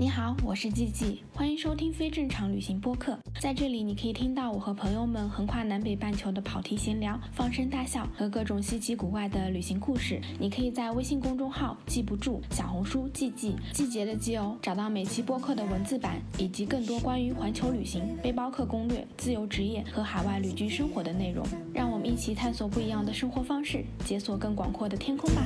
[0.00, 3.18] 你好，我是季季，欢迎收听非正常旅行播客。
[3.40, 10.20] 在这里，你可以听到我和朋友们横跨南北半球的跑题闲聊、放声大笑和各种稀奇古怪的旅行故事。
[10.38, 21.44] 你可以在微信公众号“记不住”、小红书“季季”季节的季哦，找到每期播客的文字版以及更多关于环球旅行、背包客攻略、自由职业和海外旅居生活的内容。
[21.74, 25.44] 让我们一起探索不一样的生活方式，解锁更广阔的天空吧。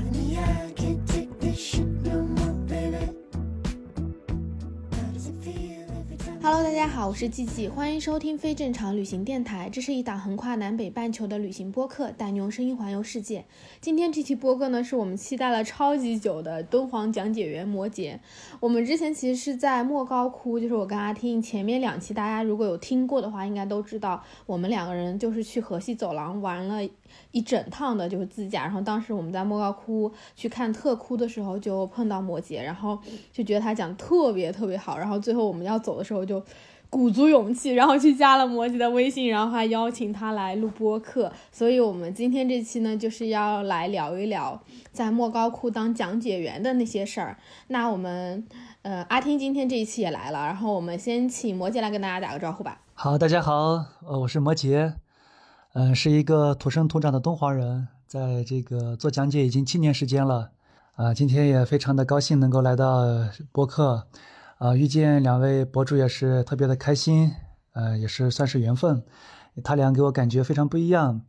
[6.44, 9.70] Hello，大家好，我是季季，欢迎收听非正常旅行电台。
[9.70, 13.44] 这是一档横跨南北半球的旅行播客，带你用声音环游世界。
[13.80, 18.18] 今天这期播客呢，是我们期待了超级久的敦煌讲解员摩羯。
[18.58, 26.82] 我们之前其实是在莫高窟，就是我跟阿听前面两期，大家如果有听过的话，应该都知道，我们两个人就是去河西走廊玩了
[27.32, 28.62] 一整趟的，就是自驾。
[28.62, 32.98] 然后当时我们在莫高窟去看特窟的时候，就碰到摩羯，然后
[33.32, 34.96] 就觉得他讲特别特别好。
[34.96, 36.40] 然后最后我们要走的时候就。
[36.92, 41.32] 鼓足勇气，然后去加了摩羯的微信，然后还邀请他来录播客。
[41.50, 47.38] 所以，我们今天这期呢，就是要来聊一聊在莫高窟当讲解员的那些事儿。
[47.68, 48.46] 那我们，
[48.82, 52.82] 呃，阿听今天这一期也来了，然后我们先请摩羯来跟大家打个招呼吧。
[52.92, 54.92] 好，大家好，呃，我是摩羯，
[55.74, 60.50] 嗯、是一个土生土长的敦煌人，在这个做讲解已经七年时间了，
[60.96, 63.06] 啊、今天也非常的高兴能够来到
[63.52, 64.06] 播客。
[64.58, 67.32] 啊，遇见两位博主也是特别的开心，
[67.72, 69.02] 呃，也是算是缘分。
[69.64, 71.22] 他俩给我感觉非常不一样。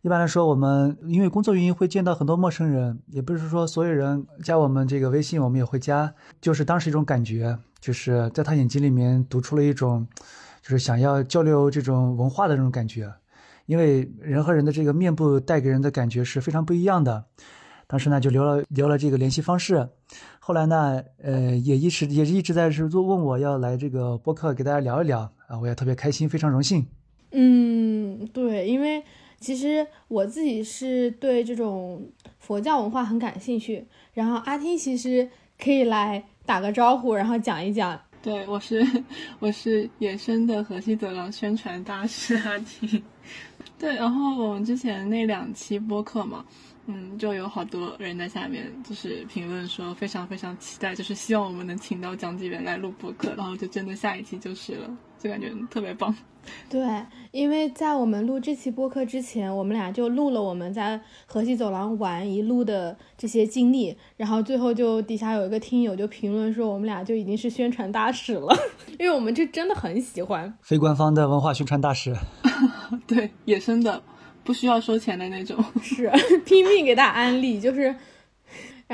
[0.00, 6.12] 一般来说，我们因为工作原因会见到很多陌生人，也不是说所有人加我们这个微信，我们也会加。
[6.40, 10.06] 就是当时一种感觉，就是在他眼睛里面读出了一种，
[10.62, 13.12] 就是想要交流这种文化的这种感觉。
[13.66, 17.24] 因为人和人的这个面部带给人的感觉是非常不一样的。
[17.86, 19.88] 当时呢，就留了留了这个联系方式。
[20.40, 26.86] 后来呢，呃，也一直也一直在是问我要来这个播客给大家聊一聊啊，我也特别开心，非常荣幸。
[27.32, 29.02] 嗯，对，因为
[29.38, 33.86] 其实我自己是对这种佛教文化很感兴趣。
[34.14, 35.28] 然后阿听其实
[35.62, 38.00] 可以来打个招呼，然后讲一讲。
[38.24, 38.82] 对，我是
[39.38, 43.02] 我是野生的河西走廊宣传大使阿婷。
[43.78, 46.42] 对，然后我们之前那两期播客嘛。
[46.86, 56.14] 嗯，就有好多人在下面就是评论说非常非常期待，就是希望我们能请到讲解员来录播客，然后就真的下一期就是了，就感觉特别棒。
[56.68, 56.82] 对，
[57.30, 68.54] 因为在我们录这期播客之前，我们俩就录了我们在河西走廊玩一路的这些经历，然后最后就底下有一个听友就评论说我们俩就已经是宣传大使了，
[69.00, 72.14] 因为我们这真的很喜欢非官方的文化宣传大使。
[73.08, 74.02] 对，野生的。
[74.44, 76.12] 不需要收钱的那种，是
[76.44, 77.96] 拼命给大家安利，就是。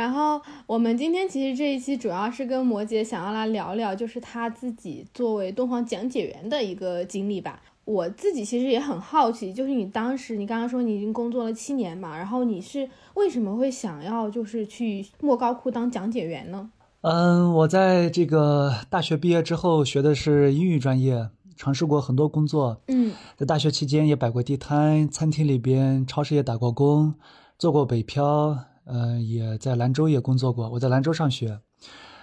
[0.01, 7.61] 然后我们今天其实这一期主要是跟摩羯想要来聊聊，就是他自己作为敦煌讲解员的一个经历吧。
[7.85, 16.71] 我自己其实也很好奇，就是你当时你刚刚说你已经工作了七年嘛，然后你是为什么会想要就是去莫高窟当讲解员呢？
[17.03, 21.29] 嗯，我在这个大学毕业之后学的是英语专业。
[21.57, 27.13] 尝试过很多工作，嗯，在大学期间也摆过地摊，餐厅里边、超市也打过工，
[27.59, 30.69] 做过北漂，嗯、呃，也在兰州也工作过。
[30.71, 31.61] 我在兰州上学，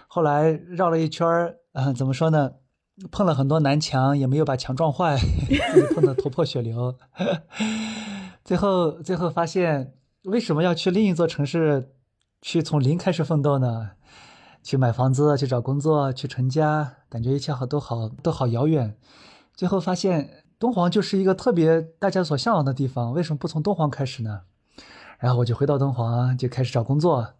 [0.07, 2.51] 后来绕了一圈儿，呃，怎么说呢？
[3.11, 6.95] 碰了很多南墙，也没有把墙撞坏，自 己碰得头破血流。
[8.43, 11.91] 最后，最后发现，为什么要去另一座城市，
[12.41, 13.91] 去从零开始奋斗呢？
[14.63, 18.97] 去买房子，去找工作，去成家，感觉一切好都好都好遥远。
[19.53, 24.41] 最后发现敦煌就是一个特别大家所向往的地方，为什么不从敦煌开始呢？
[25.19, 27.33] 然后我就回到敦煌，就开始找工作。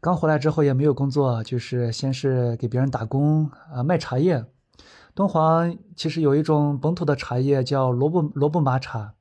[0.00, 4.44] 刚回来之后也没有工作，就是先是给别人打工啊，卖茶叶。
[5.14, 9.14] 敦煌其实有一种本土的茶叶叫罗布罗布麻茶。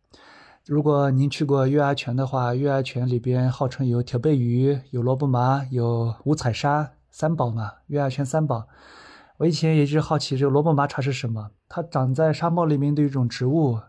[0.66, 6.92] 如果您去过月牙泉的话，月牙泉里边号称有铁背鱼、有罗布麻、有五彩沙。
[7.12, 8.68] 三宝嘛，月牙泉三宝。
[9.38, 11.50] 我以前也一直好奇，这个罗布麻茶是什么？
[11.68, 13.80] 它长在沙漠里面的一种植物，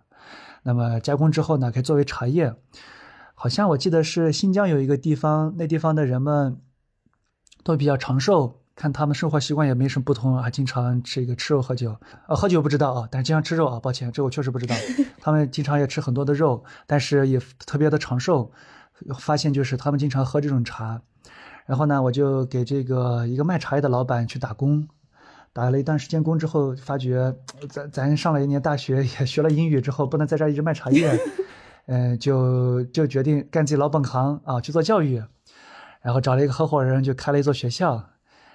[0.62, 2.54] 那么加工之后呢，可以作为茶叶。
[3.42, 6.58] 好像我记得是新疆有一个地方，那地方的人们
[7.64, 11.96] 都比较长寿，看他们生活习惯也没什么不同，还经常吃一个吃肉喝酒。
[12.28, 13.80] 呃，喝酒不知道啊，但是经常吃肉啊。
[13.80, 14.76] 抱歉，这我确实不知道。
[15.22, 18.52] 他们经常也吃很多的肉，但是也特别的长寿。
[19.18, 21.00] 发现就是他们经常喝这种茶。
[21.64, 24.86] 然后呢，我就给这个一个卖茶叶的老板去打工，
[25.54, 27.34] 打了一段时间工之后，发觉
[27.70, 31.18] 咱咱上了一年大学，也学了英语之后，不能在这一直卖茶叶，
[31.86, 35.22] 嗯、呃，就就决定干自己老本行啊，去做教育，
[36.02, 38.04] 然后找了一个合伙人，就开了一座学校。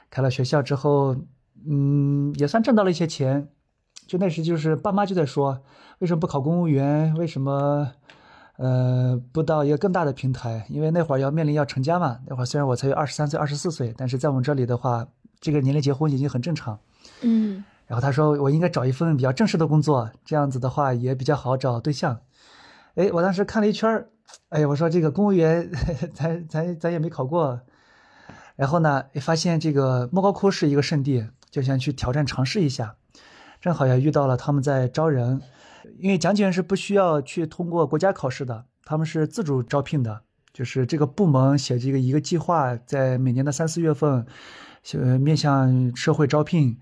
[0.09, 1.15] 开了学校之后，
[1.67, 3.49] 嗯，也算挣到了一些钱。
[4.07, 5.61] 就那时就是爸妈就在说，
[5.99, 7.13] 为什么不考公务员？
[7.15, 7.91] 为什么，
[8.57, 10.67] 呃，不到一个更大的平台？
[10.69, 12.19] 因为那会儿要面临要成家嘛。
[12.27, 15.07] 那会儿虽然我才有二十三岁、二十四岁，但是在我们这里的话，
[15.41, 16.79] 这个年龄结婚已经很正常。
[17.21, 17.63] 嗯。
[17.87, 22.19] 然后他说我应该找一份比较正式的工作，这样子的话也比较好找对象。
[22.95, 24.09] 哎，我当时看了一圈儿，
[24.49, 25.69] 哎呀，我说这个公务员，
[26.15, 27.59] 咱咱咱也没考过。
[28.55, 32.95] 然后呢，发现这个莫高窟是一个圣地，就想去挑战尝试一下。
[33.59, 35.41] 正好也遇到了他们在招人，
[35.99, 40.21] 因为讲解员是不需要去通过国家考试的，他们是自主招聘的，
[40.53, 44.25] 就是这个部门写这个一个计划，在每年的三四月份，
[44.93, 46.79] 呃，面向社会招聘，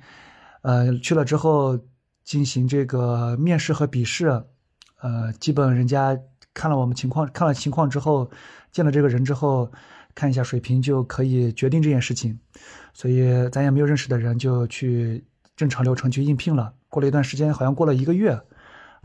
[0.62, 1.80] 呃，去了之后
[2.24, 4.44] 进行这个面试和笔试，
[5.04, 6.18] 呃，基本人家
[6.56, 8.32] 看了我们情况，看了情况之后，
[8.72, 9.72] 见了这个人之后。
[10.16, 12.38] 看一下水平就可以决定这件事情，
[12.94, 16.72] 所以咱也没有认识的人就去正常流程去应聘了。
[16.88, 18.40] 过了一段时间，好像过了一个月，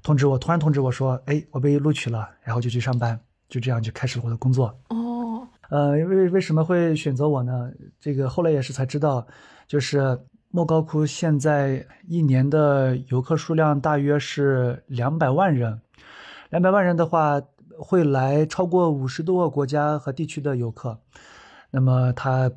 [0.03, 3.19] 通知我突然通知我说：“哎，我被录取了。”然后就去上班，
[3.49, 4.67] 就这样就开始了我的工作。
[4.91, 7.71] 哦，呃，为为什么会选择我呢？
[7.99, 9.27] 这个后来也是才知道，
[9.67, 10.21] 就是
[10.51, 15.81] 莫高窟现在一年的游客数量大约是两百万人，
[16.51, 17.43] 两百万人的话。
[17.81, 20.99] 会来超过五十多个国家和地区的游客，
[21.71, 22.51] 那么他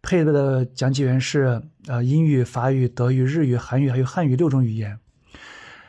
[0.00, 4.96] 配备的讲解员是呃英语、法语、德语、日语、韩语还有汉语六种语言。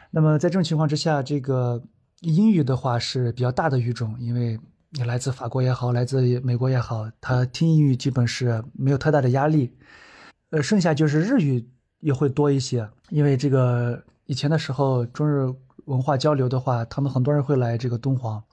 [0.10, 1.84] 那么在这种情况之下，这个
[2.22, 4.60] 英语的话是比较大的语种，因为
[4.90, 9.72] 你来自法国也好，来自美国也好，他听英语基本是没有太大的压力。
[10.50, 11.64] 呃，剩下就是日语
[12.00, 15.54] 也会多一些，因为这个以前的时候中日
[15.90, 18.44] 文化交流的话，他们很多人会来这个敦煌。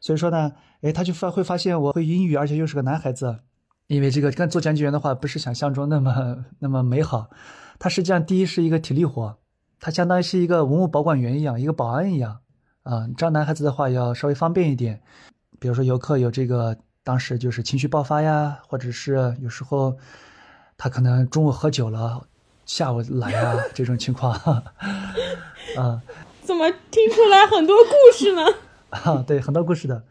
[0.00, 3.38] 所以说呢，哎，他就发会发现我会英语，而且又是个男孩子，
[3.86, 7.30] 因为这个跟做讲解员的话不是想象中那么那么美好。
[7.78, 9.36] 他实际上第一是一个体力活，
[9.80, 12.38] 他相当于是一个文物保管员一样，一个保安一样
[12.82, 13.06] 啊。
[13.16, 15.02] 这样男孩子的话要稍微方便一点，
[15.58, 19.96] 比如说游客有这个当时就是情绪爆发呀，或者是有时候
[20.76, 22.22] 他可能中午喝酒了，
[22.66, 24.32] 下午来啊这种情况，
[25.76, 26.00] 啊，
[26.44, 28.42] 怎么听出来很多故事呢？
[28.90, 30.04] 啊，对，很多故事的，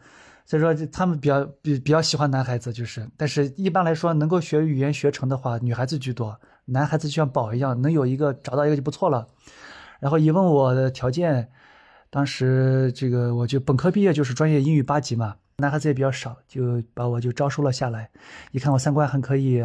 [0.46, 9.28] 所以说他们比较比比较喜欢男孩子，就是，但是一般来说，能够学语言学成的话，女孩子居多，男孩子就像宝一样，能有一个找到一个就不错了。
[10.00, 11.50] 然后一问我的条件，
[12.10, 18.10] 当时这个我就本科毕业就是专业英语八级嘛，男孩子也比较少，就把我就招收了下来。
[18.52, 19.64] 一看我三观还可以，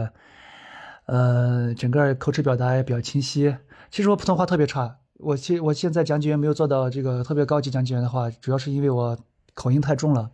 [1.06, 3.56] 呃，整个口齿表达也比较清晰。
[3.91, 4.99] 其实我普通话特别差。
[5.19, 9.19] 我现我现在讲解员没有做到这个特别高级讲解员的话，主要是因为我
[9.55, 10.31] 口音太重了，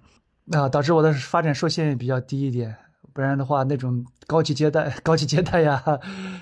[0.52, 2.76] 啊，导致我的发展受限比较低一点。
[3.12, 5.82] 不然的话，那种高级接待、 高级接待呀、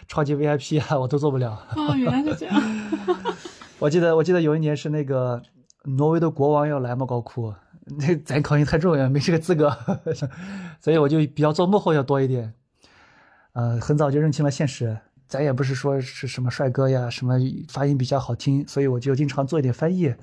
[0.09, 1.53] 超级 VIP 啊，我都做不了。
[1.77, 2.62] 哦，原来是这样。
[3.79, 5.41] 我记得我记得有一年是那个
[5.85, 7.55] 挪威的国王要来莫高窟，
[7.99, 9.71] 那咱口音太重也，没这个资格，
[10.81, 12.55] 所以我就比较做幕后要多一点。
[13.53, 14.99] 呃，很早就认清了现实。
[15.32, 17.38] 咱也不是说是什么帅哥呀，什么
[17.70, 20.14] 发音比较好听，所以我就经常做一点翻译，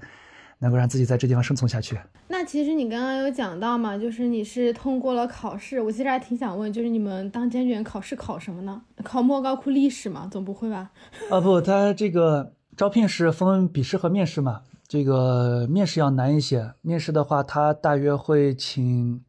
[0.59, 1.97] 能够让自己在这地方生存下去。
[2.27, 8.79] 那其实你刚刚有讲到嘛，就是你是通过了考试，我其实还挺想问，就是你们当讲解员考试考什么呢？
[9.03, 10.29] 考莫高窟历史吗？
[10.31, 10.91] 总不会吧？
[11.31, 16.71] 啊不，他这个招聘是分笔试和面试嘛，这个面试要难一些。
[16.83, 19.23] 面试的话，他大约会请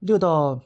[0.00, 0.60] 六到。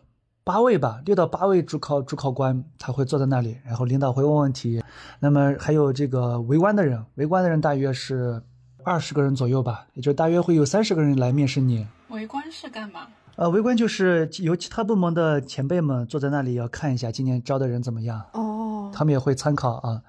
[0.46, 4.80] 八位吧，六到八位主考主考官他会坐在那里，然后领导会问问题。
[5.18, 8.40] 那么还有这个围观的人，围观的人大约是
[8.84, 11.84] 二十个人左右吧，也就大约会有三十个人来面试你。
[12.10, 13.08] 围观是干嘛？
[13.34, 18.24] 呃，围观就是由其他部门的前辈们坐在那里要看一下今年招的人怎么样。
[18.34, 20.02] 哦，他们也会参考啊。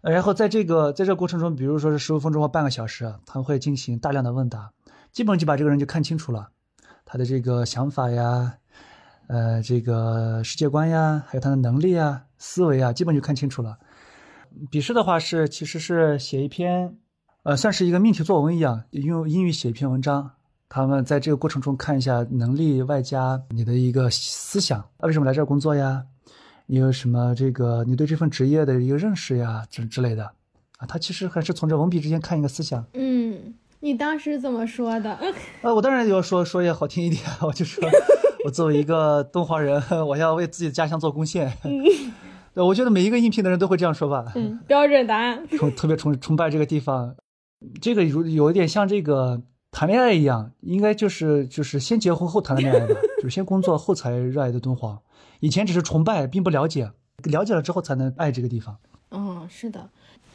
[0.00, 4.70] 然后在这个在这个过程中，比如说是十五分钟或半个小时，他们会进行大量的问答，
[5.12, 6.48] 基本就把这个人就看清楚了，
[7.04, 8.54] 他的这个想法呀。
[9.32, 13.78] 呃，这个世界观呀，还有他的能力啊、思维啊，基本就看清楚了。
[14.70, 16.98] 笔试的话是，其实是写一篇，
[17.42, 20.32] 呃，算是一个命题作文一样，用英语写一篇文章。
[20.68, 26.02] 他们在这个过程中看一下能力，外加你的一个思想啊，为什么来这儿工作呀？
[26.66, 30.26] 你有什么这个你对这份职业的一个认识呀，之之类的
[30.76, 30.84] 啊？
[30.86, 32.84] 他其实还是从这文笔之间看一个思想。
[32.92, 35.18] 嗯，你当时怎么说的？
[35.62, 37.82] 呃，我当然要说说也好听一点，我就说。
[38.44, 41.52] 我作为一个敦煌人， 我要为自己的家乡做贡献。
[41.64, 41.82] 嗯，
[42.54, 44.32] 对，我觉得每一个应聘的人都会这样说吧。
[44.34, 45.46] 嗯，标准答案。
[45.56, 47.14] 崇特别崇崇拜这个地方，
[47.80, 54.98] 这个有有一点像这个谈恋爱一样，应该就是就是先结婚后谈的恋爱吧，就是先工作后才热爱的敦煌。
[55.40, 56.90] 以前只是崇拜，并不了解，
[57.24, 58.76] 了解了之后才能爱这个地方。
[59.10, 59.90] 嗯，嗯，是的，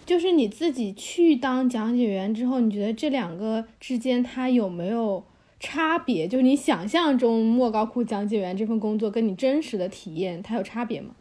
[0.06, 5.24] 就是你自己去当讲解员之后，你觉得这两个之间它有没有
[5.60, 6.28] 差别？
[6.28, 11.12] 就是你想象中莫高窟讲解员这份工作跟你真实的体验，它有差别吗？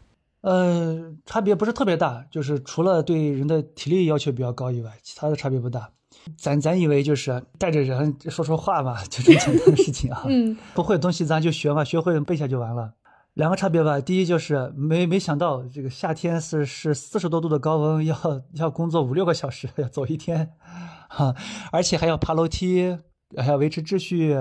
[0.41, 5.89] 呃，差别不是特别大，就是除了对人的体力要求比较高以外，其他的差别不大。
[6.37, 10.23] 咱咱以为就是带着人说说话嘛，就 这么简单的事情啊。
[10.27, 12.93] 嗯，不会的东西咱就学嘛，学会背下就完了。
[13.33, 18.15] 两个差别吧，第一就是没没想到这个夏天是是四十多度的高温，要
[18.53, 20.53] 要工作五六个小时，要走一天，
[21.07, 21.35] 哈，
[21.71, 22.97] 而且还要爬楼梯，
[23.35, 24.33] 还要维持秩序，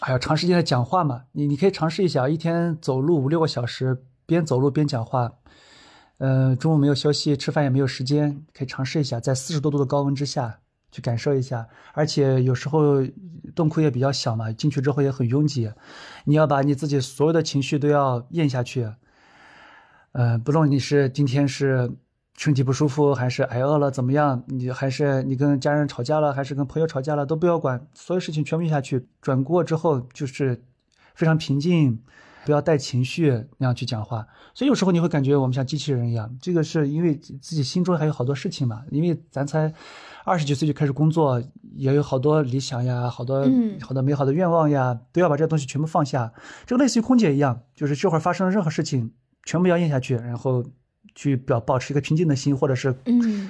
[0.00, 1.24] 还要长时间的讲话嘛。
[1.32, 5.32] 你你可以尝试一下，一天走路五六个小时，边走路边讲话，
[6.18, 10.60] 呃，中午没有休息，吃饭也没有时间，可以尝试一下，在四十多度的高温之下。
[10.92, 12.96] 去感受一下，而且有时候
[13.54, 15.70] 洞窟也比较小嘛，进去之后也很拥挤，
[16.24, 18.90] 你要把你自己所有的情绪都要咽下去。
[20.10, 21.92] 呃，不论你是今天是
[22.40, 29.06] 身体不舒服，还是挨饿了怎么样，你还是你跟家人吵架了，还是跟朋友吵架了，都不要管，所有事情全部咽下去。
[29.20, 30.64] 转过之后就是
[31.14, 32.00] 非常平静，
[32.46, 34.26] 不要带情绪那样去讲话。
[34.54, 39.74] 所以有时候你会感觉我们像机器人一样，这个是因为自己心中还有好多事情嘛，因为咱才。
[40.22, 41.42] 二十几岁就开始工作，
[41.76, 43.46] 也有好多理想呀，好多
[43.80, 46.32] 好多美好的愿望呀，都要把这东西全部放下。
[46.66, 49.12] 这个类似于空姐一样，就是这会儿发生了任何事情，
[49.44, 50.62] 全部要咽下去，然后
[51.14, 52.94] 去表保持一个平静的心，或者是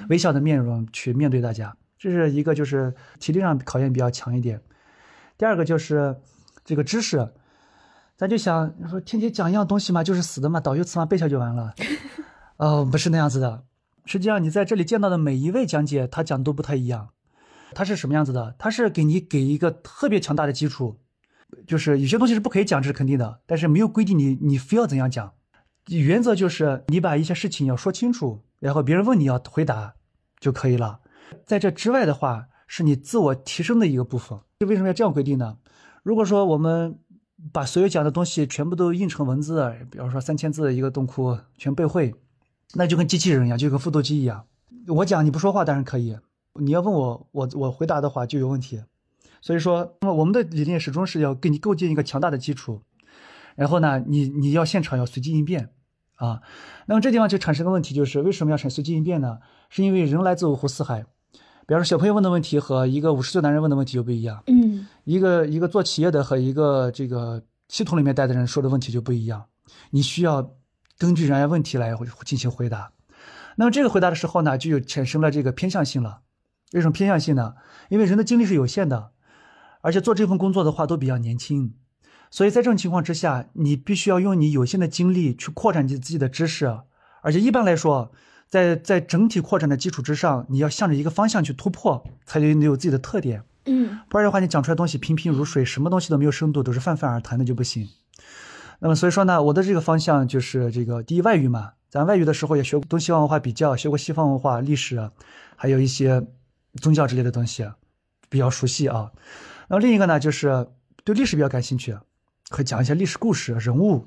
[0.09, 1.75] 微笑的面容去面对大家。
[1.97, 4.59] 这是一个就是体力上考验比较强一点。
[5.37, 6.15] 第二个就是
[6.65, 7.29] 这个知识，
[8.17, 11.73] 咱就想说天天讲一样东西嘛，就是死的嘛，导游词嘛背下就完了。
[12.57, 13.63] 哦， 不是那样子的。
[14.05, 17.09] 实际上，你在这里见到的每一位讲解，他讲都不太一样。
[17.73, 18.55] 他是什么样子的？
[18.57, 20.97] 他是给你给一个特别强大的基础，
[21.67, 23.39] 就是有些东西是不可以讲，这是肯定的。
[23.45, 25.33] 但是没有规定你你非要怎样讲，
[25.99, 29.95] 原则就是你把一些事情要说清楚，然后别人问你要回答
[30.39, 30.99] 就可以了。
[31.45, 34.39] 在这之外的话，是你自我提升的一个部分。
[34.59, 35.57] 就为什么要这样规定呢？
[36.03, 36.97] 如果说我们
[37.51, 42.13] 把所有讲的东西全部都印成文字，比方说三千字的一个洞窟全背会。
[42.73, 44.45] 那就跟机器人一样，就跟复读机一样。
[44.87, 46.17] 我讲你不说话当然可以，
[46.59, 48.81] 你要问我，我我回答的话就有问题。
[49.41, 52.81] 所以说，那么我们的理念始终是要给你构建一个强大的基础。
[53.55, 55.69] 然后呢，你你要现场要随机应变
[56.21, 56.41] 啊。
[56.85, 59.39] 那么这地方就产生个问题，就是为什么要产随机应变呢？
[59.69, 61.05] 是因为人来自五湖四海。
[61.67, 64.41] 比方说，小朋友问的问题和一个五十岁男人问的问题就不一样。
[64.47, 69.45] 嗯，一个一个做企业的和一个这个系统里面待的人说的问题就不一样。
[69.89, 70.53] 你需要。
[70.97, 72.91] 根据人家问题来进行回答，
[73.55, 76.21] 那么这个回答的时候呢，就有产生了这个偏向性了。
[76.73, 77.55] 为什么偏向性呢？
[77.89, 79.09] 因为人的精力是有限的，
[79.81, 81.73] 而且做这份工作的话都比较年轻，
[82.31, 86.65] 所以在这种情况之下，你必须要用你有限的精力去扩展你自己的知识，
[87.21, 88.11] 而且一般来说，
[88.47, 93.43] 在在整体扩展的基础之上，你要向着一个方向去突破，才能有自己的特点。
[93.65, 97.87] 嗯，不然的话，你讲出来东西平平如水，什么东西都没有深度，都是泛泛而谈的就不行。
[98.79, 105.11] 那么所以说呢，我的这个方向就是这个第一外语嘛，咱外语的时候也学过东西方文化比较，学过西方文化历史，
[105.55, 106.25] 还有一些
[106.81, 107.69] 宗教之类的东西，
[108.29, 109.11] 比较熟悉啊。
[109.67, 110.67] 然后另一个呢，就是
[111.03, 111.95] 对历史比较感兴趣，
[112.51, 114.05] 会讲一些历史故事、人物。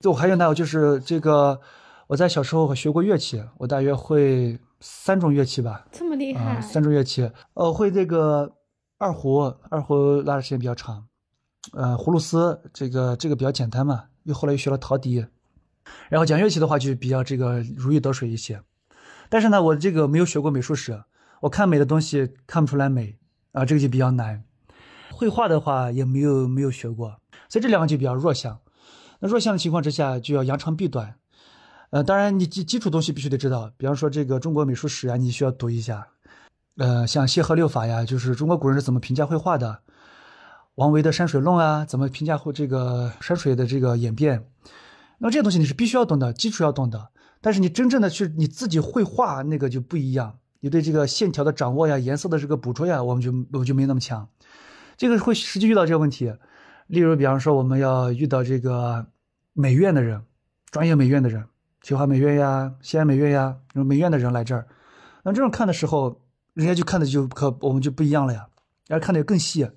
[0.00, 1.60] 就还有呢，就是这个
[2.06, 5.86] 我在小时候学过乐器，我大约会三种乐器吧。
[5.90, 6.60] 这么厉害？
[6.60, 8.56] 三种乐器，呃，会这个
[8.98, 11.06] 二胡，二胡拉的时间比较长。
[11.72, 15.26] 呃，葫芦丝这个这个比较简单嘛，又后来又学了陶笛，
[16.08, 18.62] 然后讲乐器的话就比较这个如鱼得水一些。
[19.28, 21.04] 但是呢，我这个没有学过美术史，
[21.42, 23.18] 我看美的东西看不出来美
[23.52, 24.42] 啊，这个就比较难。
[25.12, 27.19] 绘画的话也没有没有学过，
[27.50, 28.58] 所以这两个就比较弱项。
[29.18, 31.16] 那弱项的情况之下，就要扬长避短。
[31.90, 36.06] 呃，当然你基基础东西必须得知道，比方说这个中国美术史啊，你需要读一下。
[36.78, 39.80] 呃，像谢赫六法呀，就是中国古人是怎么评价绘画的。
[40.76, 44.46] 王维的山水论啊，怎么评价或这个山水的这个演变？
[45.18, 47.08] 那么这些东西你是必须要懂的，基础要懂的。
[47.40, 54.26] 但是你真正的去你自己绘画那个就不一样，你对这个线条的掌握呀、颜色的这个捕捉呀，我们就我就没那么强。
[54.96, 56.32] 这个会实际遇到这个问题。
[56.90, 59.06] 例如，比方说我们要遇到这个
[59.52, 60.20] 美院的人，
[60.72, 61.44] 专业美院的人，
[61.82, 64.66] 清华美院呀、西安美院呀，美院的人来这儿，
[65.22, 66.20] 那这种看的时候，
[66.54, 68.48] 人家就看的就可我们就不一样了呀，
[68.88, 69.70] 人家看的更细。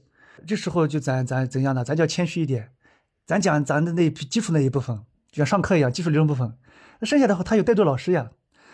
[0.47, 1.83] 这时候就咱咱怎样呢？
[1.83, 2.71] 咱就要谦虚一点，
[3.27, 4.97] 咱讲咱的那基础那一部分，
[5.31, 6.51] 就像上课一样，基础理论部分。
[6.99, 8.31] 那剩下的话，他有带队老师呀，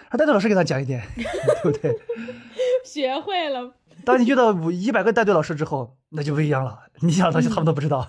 [0.09, 1.05] 他带队老师给他讲一点，
[1.61, 1.93] 对不对？
[2.87, 3.73] 学会了。
[4.05, 6.79] 当你遇到五一百个带队老师之后，那就不一样了。
[7.01, 8.07] 你讲的东西他们都不知道。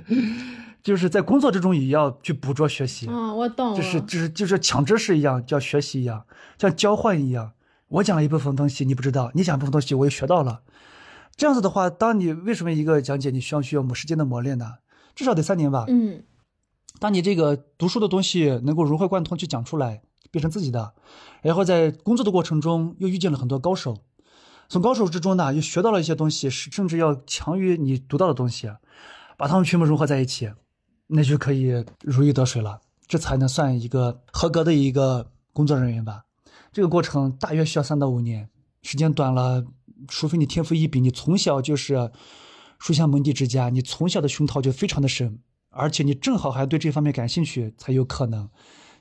[0.82, 3.06] 就是在工作之中也要去捕捉学习。
[3.08, 3.76] 嗯，我懂了。
[3.76, 6.24] 就是就是就是抢知识一样，叫学习一样，
[6.58, 7.52] 像交换一样。
[7.88, 10.62] 我讲了一部分东西，你不知道；你讲一部分东西，我也学到了。
[11.36, 14.76] 这样子的话，当你为什么一个讲解你需要需要时间的磨练呢？
[15.14, 15.84] 至少得三年吧。
[15.88, 16.22] 嗯，
[16.98, 20.94] 当你这个读书的东西能够融会贯通去讲出来，变成自己的，
[21.42, 23.98] 然后在工作的过程中又遇见了很多高手，
[24.70, 28.70] 从高手之中呢又学到了一些东西，是甚至要强于你读到的东西，
[29.36, 30.48] 把它们全部融合在一起，
[31.08, 32.80] 那就可以如鱼得水了。
[33.08, 36.22] 这才能算一个合格的一个工作人员吧。
[36.72, 38.48] 这个过程大约需要三到五年，
[38.82, 39.66] 时间短了，
[40.06, 42.12] 除非你天赋异禀，你从小就是
[42.78, 48.48] 书香门第之家，你从小的熏陶就非常的深，而且你正好还对这方面感兴趣，才有可能。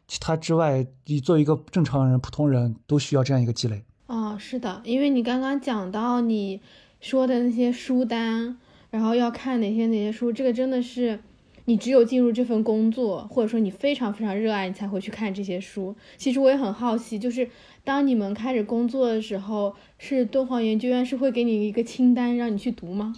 [0.08, 3.86] 其他之外，你作为一个正常人、普通人都需要这样一个积累。
[4.30, 6.60] 哦，是的，因为你刚刚讲到你
[7.02, 8.58] 说的那些书单，
[8.92, 11.20] 然后要看哪些哪些书，这个真的是。
[11.66, 15.96] 你只有进入这份工作，或者说你非常非常热爱，你才会去看这些书。
[16.18, 17.48] 其实我也很好奇，就是
[17.84, 23.14] 当你们开始工作的时候，是敦煌研究院是会给你一个清单让你去读吗？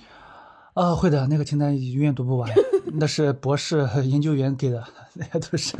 [0.73, 2.49] 啊，会的，那个清单永远读不完，
[2.93, 4.81] 那是博士研究员给的，
[5.15, 5.75] 那些都是，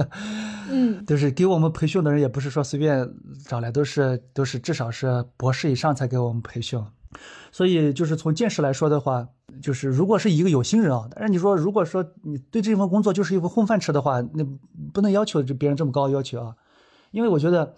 [0.70, 3.10] 嗯， 都是给我们培训的人，也不是说随便
[3.48, 6.78] 找来，都是都是至少是博士以上才给我们培训。
[7.52, 9.28] 所以，就是从见识来说的话，
[9.62, 14.46] 就是如果是一个有心人啊，但是你说，如果说你对这份工作就是一份混饭吃的话，那
[14.94, 16.56] 不能要求别人这么高要求啊。
[17.12, 17.76] 因为我觉得，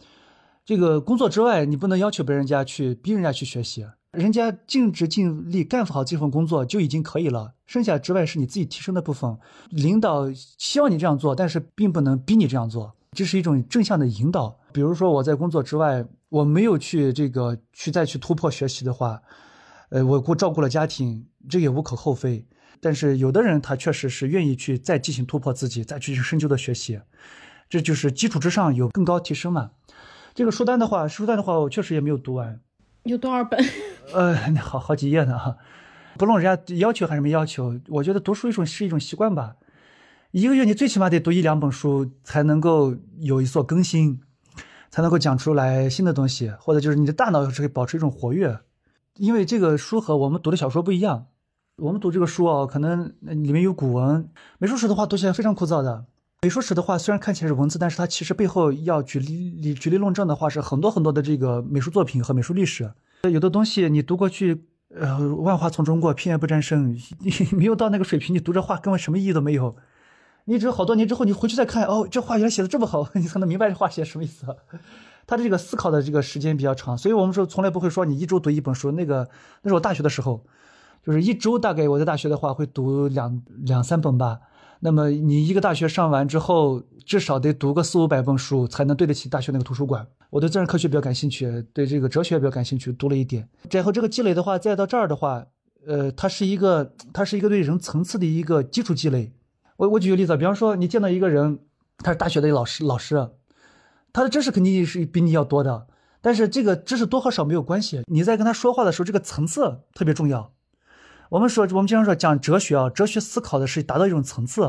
[0.66, 9.38] 这个工作之外，你不能要求别人家去逼人家去学习，人家尽职尽力干好这份工作就已经可以了，剩下之外是你自己提升的部分。
[9.70, 14.60] 领导希望你这样做，但是并不能逼你这样做，这是一种正向的引导。
[14.72, 16.06] 比如说我在工作之外。
[16.34, 19.22] 我没有去这个去再去突破学习的话，
[19.90, 22.44] 呃，我顾照顾了家庭，这也无可厚非。
[22.82, 27.00] 但是有的人他确实是愿意去再进行突破自己，再去深究的学习，
[27.70, 29.70] 这就是基础之上有更高提升嘛。
[30.34, 32.60] 这个书单的话，书单的话，我确实也没有读完。
[33.04, 33.60] 有多少本？
[34.14, 35.58] 呃，好好几页呢哈。
[36.18, 39.56] 不论人家要求还是没要求，我觉得读书一种是一种习惯吧。
[40.32, 44.22] 一个月你最起码得读一两本书，才能够有一所更新。
[44.90, 48.60] 才能够讲出来新的东西，或者就是你的大脑是可以保持一种活跃，
[49.16, 51.26] 因为这个书和我们读的小说不一样。
[51.78, 56.06] 我们读这个书啊，可能里面有古文，美术史的话读起来非常枯燥的。
[56.44, 62.92] 美术史的话虽然看起来是文字，但是它其实背后要举例、举例论证的话，是很多很多的这个美术作品和美术历史。
[63.32, 69.78] 有的东西你读过去，呃，万花丛中过，片叶不沾身，你 没有到那个水平，你读这话根本什么意义都没有。
[70.44, 74.46] 你只有好多年之后，你回去再看，哦，这话原来写的这么好， 你才能明白这话写什么意思。
[75.26, 78.92] 他的这个思考的这个时间比较长，所以我们说从来不会说你一周读一本书。
[78.92, 79.30] 那个
[79.62, 80.44] 那是我大学的时候，
[81.06, 84.42] 就是一周大概我在大学的话会读两两三本吧。
[84.86, 90.06] 那么你一个大学上完之后，至少得读个四五百本书，才能对得起大学那个图书馆。
[90.30, 93.48] 我对自然科学比较感兴趣，对这个哲学比较感兴趣，读了一点。
[93.72, 95.46] 然后这个积累的话，再到这儿的话，
[95.88, 99.32] 呃，它是一个它是一个对人层次的一个基础积累。
[99.78, 101.60] 我我举个例子，比方说你见到一个人，
[102.00, 103.30] 他是大学的老师，老师，
[104.12, 105.88] 他的知识肯定是比你要多的，
[106.20, 108.02] 但是这个知识多和少没有关系。
[108.08, 110.52] 你在跟他说话的时候，这个层次特别重要。
[111.34, 114.62] 我们说，我们经常说讲哲学啊，哲学思考的是达到一种层次。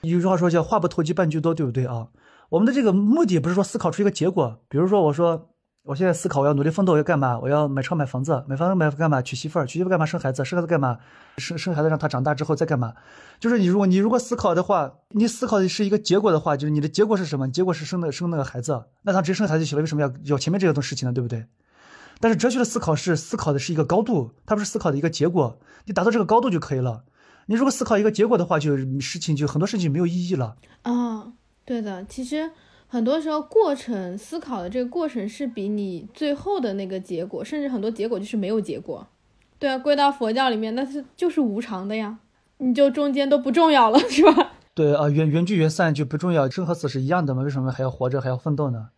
[0.00, 2.08] 有句话说叫“话不投机半句多”，对不对啊？
[2.48, 5.50] 我们的这个目的不是说思考出一个结果，比如说我说。
[5.84, 7.38] 我现在思考，我要努力奋斗要干嘛？
[7.38, 9.22] 我要买车买房子，买房子买干嘛？
[9.22, 10.04] 娶媳妇儿，娶媳妇干嘛？
[10.04, 10.98] 生孩子，生孩子干嘛？
[11.38, 12.92] 生生孩子让他长大之后再干嘛？
[13.40, 17.50] 就是你如果你如果思考的话，你思考的是一个结果的话，就是你的结果是什么？
[17.50, 21.12] 结果是生那生那个孩子，那他直接生孩子就行了，为什么要要前面这个东事情呢？
[21.14, 21.46] 对不对？
[22.20, 27.04] 但是哲学的思考是思考的是一个高度，它不是思考的一个结果，你达到这个高度就可以了。
[27.46, 30.56] 你如果思考一个结果的话，就事情就很多事情没有意义了。
[30.82, 31.32] 啊，
[31.64, 32.50] 对的，其实。
[32.90, 39.06] 很多时候，过程思考的这个过程是比你最后的那个结果，甚至很多结果就是没有结果。
[39.58, 42.18] 对啊，归到佛教里面，那是就是无常的呀，
[42.56, 44.52] 你就中间都不重要了， 是吧？
[44.72, 48.88] 对啊，缘缘聚缘散就不重要，生和死是一样的嘛，为什么还要活着还要奋斗呢？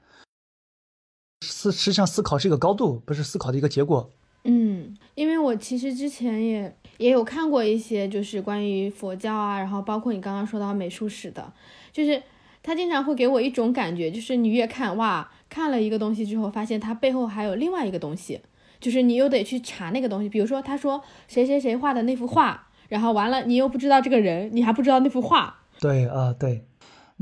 [1.41, 4.11] 思实际上思考是一个高度，不是思考的一个结果。
[4.45, 11.53] 嗯，因为我其实之前也也有看过一些，就是关于佛教啊，然后包括你刚刚说到美术史的，
[11.93, 12.23] 就是。
[12.63, 18.39] 他经常会给我一种感觉，就是你越看哇，看了一个东西之后，发现它背后还有另外一个东西，
[18.79, 20.29] 就是你又得去查那个东西。
[20.29, 25.63] 比如说，他说谁谁谁画的那幅画，然后完了，你又不知道这个人，你还不知道那幅画。
[25.81, 26.63] 对啊，对。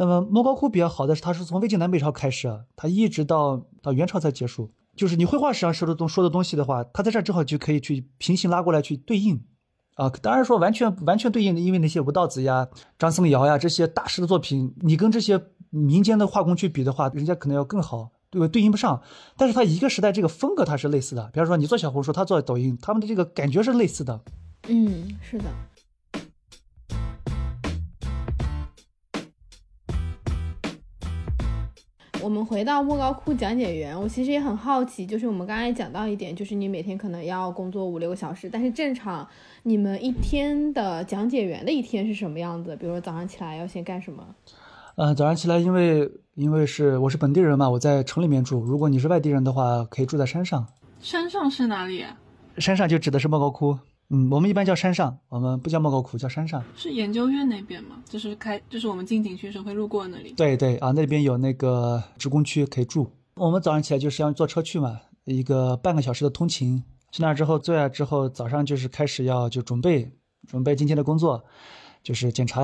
[0.00, 4.70] 那么莫高窟比较好的是，他是从魏晋南北朝开始，他一直到到元朝才结束。
[4.94, 9.42] 就是你绘画史上说的东说的东西的话，他在这儿正好就可以去平行拉过来去对应。
[9.96, 18.46] 啊，当然说完全完全对应的，因为那些吴道子呀、张僧繇呀这些大师的作品，你跟这些民间的画工去比的话，人家可能要更好，对吧？
[18.46, 19.02] 对应不上。
[19.36, 24.20] 但是他一个时代这个风格它是类似的，比方说你做小红书，他做抖音，他们的这个感觉是类似的。
[24.68, 25.44] 嗯，是的。
[32.28, 39.26] 我们回到莫高窟讲解员，我其实也很好奇，就是我们刚才讲到一点，就是你每天可能要工作五六个小时，但是正常
[39.62, 42.76] 你们一天的讲解员的一天是什么样子？
[42.76, 44.22] 比如说早上起来要先干什么？
[44.96, 48.60] 嗯，早上起来，因为因为是我是本地人嘛，我在城里面住。
[48.62, 50.66] 如果你是外地人的话，可以住在山上。
[51.00, 52.04] 山上是哪里？
[52.58, 53.78] 山上就指的是莫高窟。
[54.10, 56.64] 嗯，我们一般叫山上，我们不叫莫高窟，叫山上。
[56.74, 58.02] 是研究院那边吗？
[58.08, 60.32] 就是开，就是我们进景区时候会路过那里。
[60.32, 63.10] 对对啊，那边有那个职工区可以住。
[63.34, 66.82] 我们早上起来就是要坐车去嘛，一个半个小时的通勤。
[67.12, 70.10] 去那儿之后，坐下之后，早上就是开始要就准备
[70.46, 71.44] 准备今天的工作，
[72.02, 72.62] 就是检查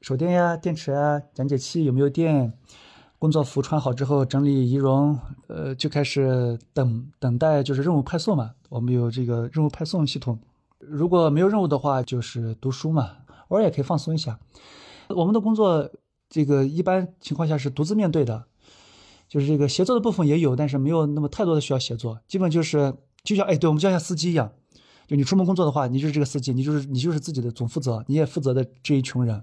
[0.00, 2.52] 手电呀、电池啊、讲解器有没有电。
[3.18, 8.52] 工作服穿好之后，整理仪容，呃，就开始等等待，就是任务派送嘛。
[8.68, 10.38] 我们有这个任务派送系统。
[10.78, 14.38] 如果没有任务的话，就是读书嘛，偶尔也可以放松一下。
[15.08, 15.90] 我们的工作，
[16.28, 18.44] 这个一般情况下是独自面对的，
[19.28, 24.52] 就是这个协作的部分也有，但是没有那么太多的需要协作，基本就是就像哎，对我们就像司机一样，
[25.06, 29.42] 就你出门工作的话，你就是这个司机，你就是你就是自己的总负责，你也负责的这一群人。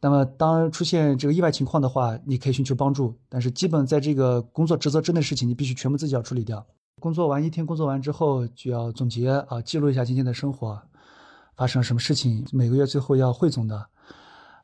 [0.00, 6.64] 那么当出现这个意外情况的话，你可以寻求帮助，但是基本在这个工作职责之内的事情，你必须全部自己要处理掉。
[7.00, 10.80] 工作完一天，工作完之后就要总结啊，记录一下今天的生活，
[11.56, 12.46] 发生了什么事情。
[12.52, 13.86] 每个月最后要汇总的，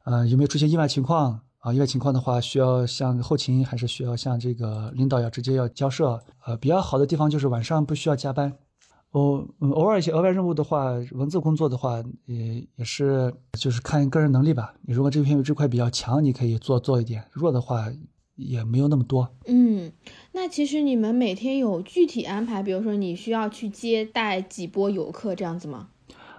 [0.04, 1.72] 呃，有没有出现意外情况啊？
[1.72, 6.22] 意外情况的话，需要向后勤还是需要向这个领导要直接要交涉？
[6.44, 8.52] 呃，比较好的地方就是晚上不需要加班。
[9.12, 14.74] 哦，嗯，偶尔一些额外任务的话，文字工作的话，也也是就是看个人能力吧。
[14.82, 17.86] 你如果这篇这块比较强，你可以做做一点；弱的话，
[18.36, 19.34] 也没有那么多。
[19.46, 19.92] 嗯。
[20.32, 25.88] 那其实你们每天有具体安排，比如说你需要去接待几波游客这样子吗？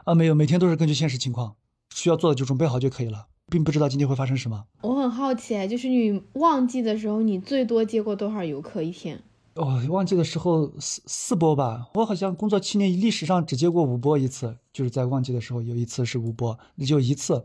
[0.05, 1.55] 啊，没有，每天都是根据现实情况，
[1.93, 4.65] 需要做的就准备好就可以了，并不知道今天会发生什么。
[4.81, 9.21] 我很好奇，就是你旺季的时候，你最多接过多少游客一天？
[9.55, 17.43] 哦，旺季的时候四四波吧，我好像工作七年，历史上只接过五波一次，就是在旺季的时候有一次是五波，那就一次。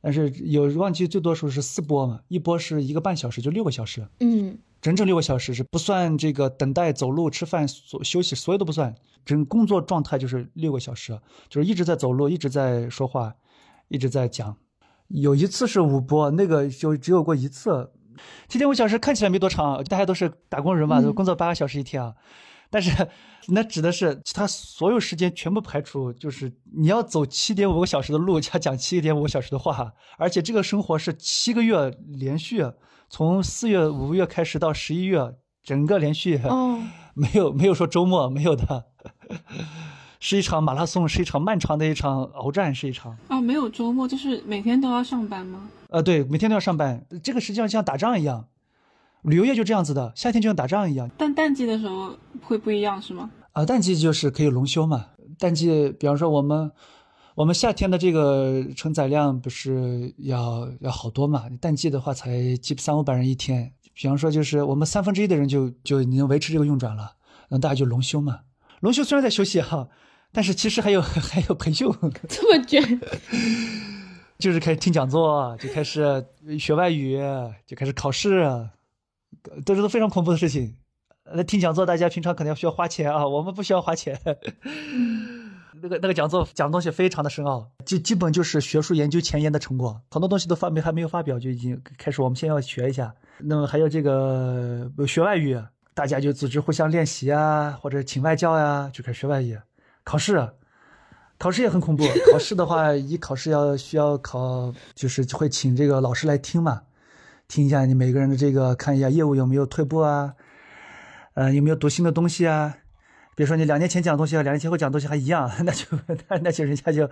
[0.00, 4.06] 但是有旺季最多时候是四波嘛，一波是一个半小时，就六个小时。
[4.20, 4.58] 嗯。
[4.80, 8.94] 整整六个小时是不算这个等待、走路、吃饭、所休息，所有都不算。
[9.24, 13.34] 整工作状态就是六个小时，就是一直在走路，一直在说话，
[13.88, 14.56] 一直在讲。
[15.08, 17.90] 有一次是五波，那个就只有过一次。
[18.46, 22.14] 七点五小时看起来没多长，大家都是打工人嘛，都工作八个小时一天啊。
[22.70, 23.08] 但是
[23.48, 32.64] 那指的是他所有时间全部排除，就是你要走七点五个小时的路，加讲七点五个小时的话，而且这个生活是七个月连续。
[33.10, 36.38] 从四月、五月开始到十一月，整个连续，
[37.14, 38.84] 没有没有说周末没有的，
[40.20, 43.16] 是一场马拉松，是一场漫长的一场鏖战，是一场。
[43.28, 45.70] 啊，没有周末，就是每天都要上班吗？
[45.88, 47.02] 呃，对，每天都要上班。
[47.24, 48.46] 这个实际上像打仗一样，
[49.22, 51.10] 旅游业就这样子的，夏天就像打仗一样。
[51.16, 53.30] 但淡季的时候会不一样是吗？
[53.52, 55.06] 啊，淡季就是可以轮休嘛。
[55.38, 56.70] 淡季，比方说我们。
[57.34, 61.44] 我们夏天的这个承载量不是要要好多嘛？
[61.60, 63.72] 淡季的话才几三五百人一天。
[63.94, 67.12] 比方说，就是我们三分之一的人就就能维持这个运转了，
[67.48, 68.40] 那大家就轮休嘛。
[68.80, 69.86] 轮休虽然在休息哈，
[70.32, 71.00] 但是其实还有
[71.30, 71.88] 还有培训。
[72.28, 73.00] 这么卷，
[74.40, 76.26] 就是开始听讲座，就开始
[76.58, 77.20] 学外语，
[77.68, 78.68] 就开始考试，
[79.64, 80.76] 都是都非常恐怖的事情。
[81.34, 84.18] 那听讲座，大家平常可能要需要花钱啊，我们不需要花钱。
[85.80, 93.14] 那个那个讲座讲东西非常的深奥，基基本就是学术研究前沿的成果，很多东西都发没还没有发表就已经开始，我们先要学一下。
[93.38, 95.56] 那么还有这个学外语，
[95.94, 99.56] 大家就组织互相练习啊，或者请外教呀，就开始学外语。
[100.02, 100.48] 考试，
[101.38, 102.02] 考试也很恐怖。
[102.32, 106.82] 考试的话，一考试要需要考，就是会请这个老师来听嘛，
[107.48, 110.34] 听一下你每个人的这个，看一下业务有没有退步啊，
[111.32, 112.76] 呃，有没有读新的东西啊。
[113.34, 115.86] 比如说你两年前讲的东西和两年前后讲的东西还一样， 那就
[116.28, 117.08] 那 那就人家就，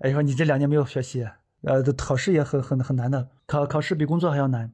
[0.00, 1.26] 哎说你这两年没有学习，
[1.64, 4.72] 呃，考试也很很很难的，考考试比工作还要难。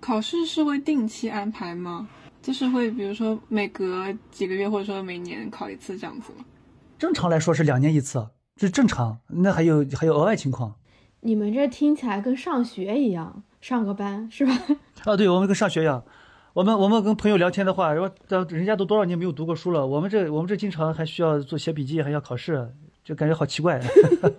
[0.00, 2.08] 考试是会定期安排吗？
[2.42, 6.44] 就是会比如说每隔几个月或者说每年考一次这样子吗？
[6.98, 8.26] 正常来说是两年一次，
[8.56, 9.20] 这正常。
[9.28, 10.74] 那还有还有额外情况。
[11.20, 14.52] 你们这听起来跟上学一样，上个班是吧？
[15.06, 16.04] 啊，对，我们跟上学一样。
[16.52, 18.12] 我们我们跟朋友聊天的话，说
[18.50, 22.68] 人家都多少年没有读过书了，我们这我们这经常还需要做写笔记，还要考试，
[23.02, 23.80] 就感觉好奇怪。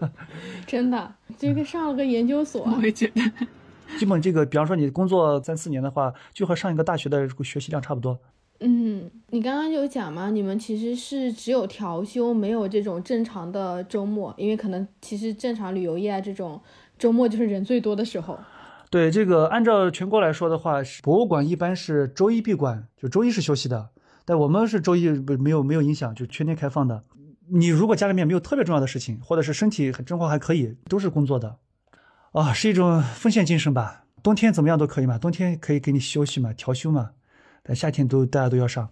[0.68, 3.22] 真的，这个上了个研究所，我也觉得。
[3.98, 8.20] 基本这个，比方说你工作三四年的话，就和上一个大学的学习量差不多。
[8.60, 16.62] 嗯，你刚刚有讲嘛，你们其实是只有调休，没有这种正常的周末，因为可能其实正常旅游业啊这种
[17.00, 18.38] 周末就是人最多的时候。
[18.94, 23.90] 对这个，按照全国来说的话，博物馆一般是周一闭馆，就周一是休息的。
[24.24, 27.04] 但我们是周一不没有没有影响，就全天开放的。
[27.48, 31.58] 你如果家里面没有特别重要的事情，或者是身体状况还可以，都是工作的。
[32.34, 34.04] 啊，是一种奉献精神吧。
[34.22, 37.10] 冬天怎么样都可以嘛，冬天可以给你休息嘛，调休嘛。
[37.64, 38.88] 但夏天都大家都要上。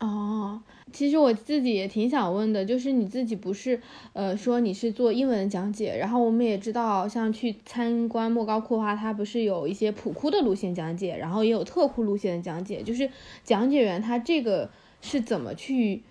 [0.00, 0.37] 哦，
[0.92, 3.80] 其实我自己也挺想问的，就是你自己不是
[4.12, 13.10] 呃说你是做英文讲解，然后我们也知道像去参观莫高窟的话，它不是有一些普窟的路线讲解，然后也有特窟路线的讲解，就是
[13.44, 14.70] 讲解员他这个
[15.00, 16.02] 是怎么去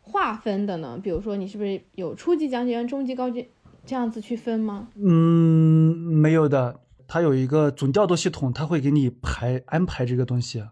[0.00, 0.98] 划分的呢？
[1.02, 3.48] 比如说你是不是有初级讲解员、中级、高级
[3.84, 4.88] 这样子去分吗？
[4.96, 10.62] 嗯，没有的，它有一个总调度系统，它会给你排安排这个东西。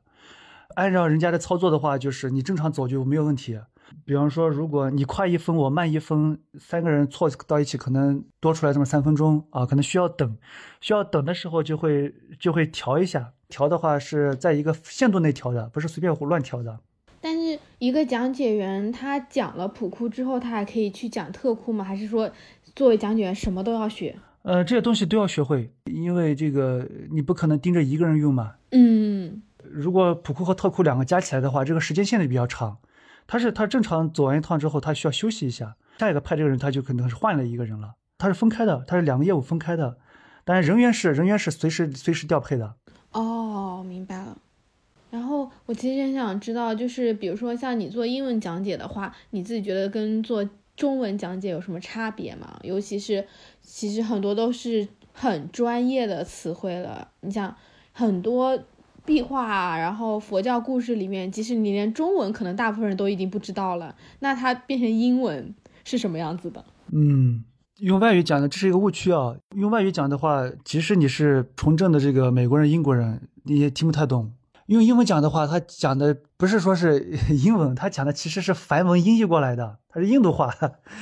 [0.75, 3.59] 按照人家的操作的话，就是你正常走就没有问题。
[4.05, 10.37] 比方说，如果你快一分，我慢一分，三个人错到一起，可能多出来这么三分钟啊，可能需要等。
[10.81, 13.33] 需要等的时候，就会就会调一下。
[13.49, 16.81] 调的话是在一个限度内调的，不是随便胡乱调的。
[17.21, 21.85] 但是一个讲解员他讲了普库之后，他还可以去讲特库吗？
[21.85, 22.29] 还是说
[22.75, 24.17] 作为讲解员什么都要学？
[24.43, 28.55] 呃，这些东西都要学会，因为这个你不可能盯着一个人用嘛。
[28.73, 29.43] 嗯。
[29.75, 32.79] 如果普库和特库两个加起来的话，这个时间线就比较长。
[33.27, 37.95] 他是他正常走完一趟之后，他需要休息一下，下一个派这个人他就可能是换了一个人了。
[38.19, 39.99] 他是分开的，他是两个业务分开的，
[40.45, 42.75] 但是人员是人员是随时随时调配的。
[43.11, 44.39] 哦，明白了。
[45.11, 52.61] 然后我其实很想知道，就是比如说像你做英文讲解的话，你自己觉得跟做中文讲解有什么差别吗？
[52.63, 53.27] 尤其是
[53.61, 57.57] 其实很多都是很专业的词汇了，你像
[57.91, 58.57] 很多。
[59.05, 63.95] 壁画，然后佛教故事里面，即使你连中文，可能大部分人都已经不知道了。
[64.21, 66.65] 那它变成英文是什么样子的？
[66.93, 67.45] 嗯，
[67.81, 69.35] 用外语讲的这是一个误区啊。
[69.55, 74.33] 用外语讲的话，即使你是纯正的这个美国人、英国人，你也听不太懂。
[74.67, 80.51] 用英文讲的话，他讲的不是说是 英文，他讲的其实是梵文音译过来的，它是印度话。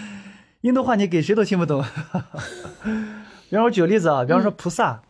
[0.62, 1.82] 印度话你给谁都听不懂。
[3.48, 5.02] 比方我举个例子啊，比方说菩萨。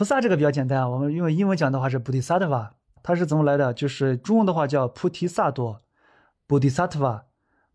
[0.00, 3.74] 菩萨这个比较简单啊，我们用英文讲的话是菩提萨埵瓦，它是怎么来的？
[3.74, 5.80] 就是中文的话叫菩提萨埵，
[6.46, 7.24] 菩提萨埵瓦，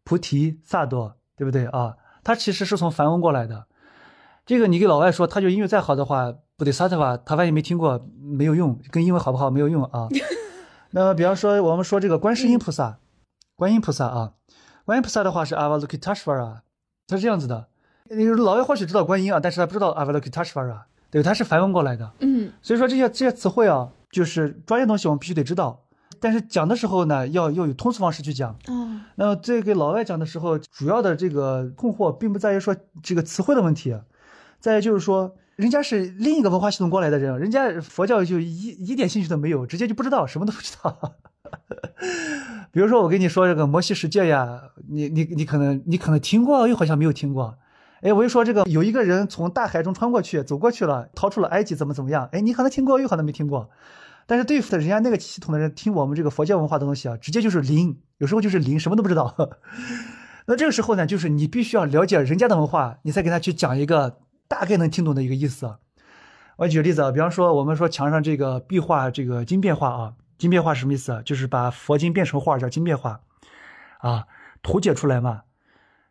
[0.03, 1.97] 菩提萨埵，对不对啊？
[2.23, 3.67] 它其实是从梵文过来的。
[4.43, 10.07] 这个你给老外说，他就英语再好的话，菩提萨埵瓦，他万一没听过，没有用，跟英文好不好没有用啊。
[10.89, 12.97] 那么比方说，我们说这个观世音菩萨，
[13.55, 14.33] 观音菩萨啊，
[14.83, 16.63] 观音菩萨的话是阿瓦鲁 t 塔 s 瓦 a
[17.05, 17.67] 它是这样子的。
[18.09, 20.85] 你老外或许知道观音啊，但是他不知道阿瓦鲁 t 塔 s 瓦 a
[21.15, 25.81] 对，它是梵文过来的，嗯，所以说这些这些词汇啊，就是专业东西我们必须得知道，
[26.19, 28.51] 但是讲的时候呢，要要有通俗方式去讲。
[28.67, 33.95] 哦，那么这给老外讲的时候，主要的这个困惑并不在于说这个词汇的问题，
[34.59, 41.13] 再就是说人家是另一个文化系统过来的人，人家佛教就一一点兴趣都没有，直接就不知道，什么都不知道。
[42.73, 47.57] 比如说我跟你说这个摩西十诫呀，你你你可能你可能听过，又好像没有听过。
[48.01, 52.29] 哎，我就说这个有一个人从大海中穿过去，走过去了，逃出了埃及，怎么怎么样？
[52.31, 53.69] 哎，你可能听过，又可能没听过。
[54.27, 59.35] 但是对付的人家那个系统的人，听我们这个佛教文化的东西啊，直接就是零，有时候就是零，什么都不知道。
[60.47, 65.75] 那这个时候呢，就是你必须要了解人家的文化，你再给他去讲一个大概能听懂的一个意思。
[66.57, 71.21] 我举个例子啊，比方说我们说墙上这个壁画，这个经变画啊，经变画什么意思？
[71.25, 73.21] 就是把佛经变成画叫经变画，
[73.99, 74.25] 啊，
[74.61, 75.41] 图解出来嘛。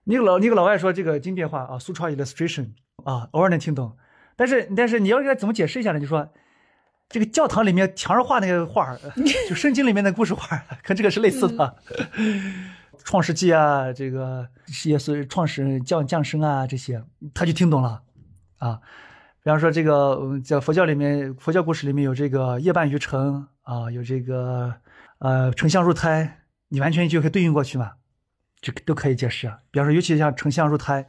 [0.04, 2.70] 你老你个老外说这个经变化啊，苏超 illustration
[3.04, 3.96] 啊，偶尔能听懂，
[4.36, 6.00] 但是但是你要给他怎么解释一下呢？
[6.00, 6.28] 就说
[7.08, 8.96] 这个教堂里面墙上画那个画
[9.48, 11.76] 就圣经里面的故事画，跟这个是类似的。
[13.04, 14.48] 创世纪啊，这个
[14.86, 17.02] 也是创始人降降生啊这些，
[17.34, 18.02] 他就听懂了
[18.58, 18.80] 啊。
[19.42, 24.74] 比方说这个在佛教里面，佛教故事里面有这个夜半鱼城啊，有这个
[25.18, 27.92] 呃丞相入胎，你完全就可以对应过去嘛。
[28.64, 31.06] 这个都可以解释啊，比方说，尤其像丞相入胎，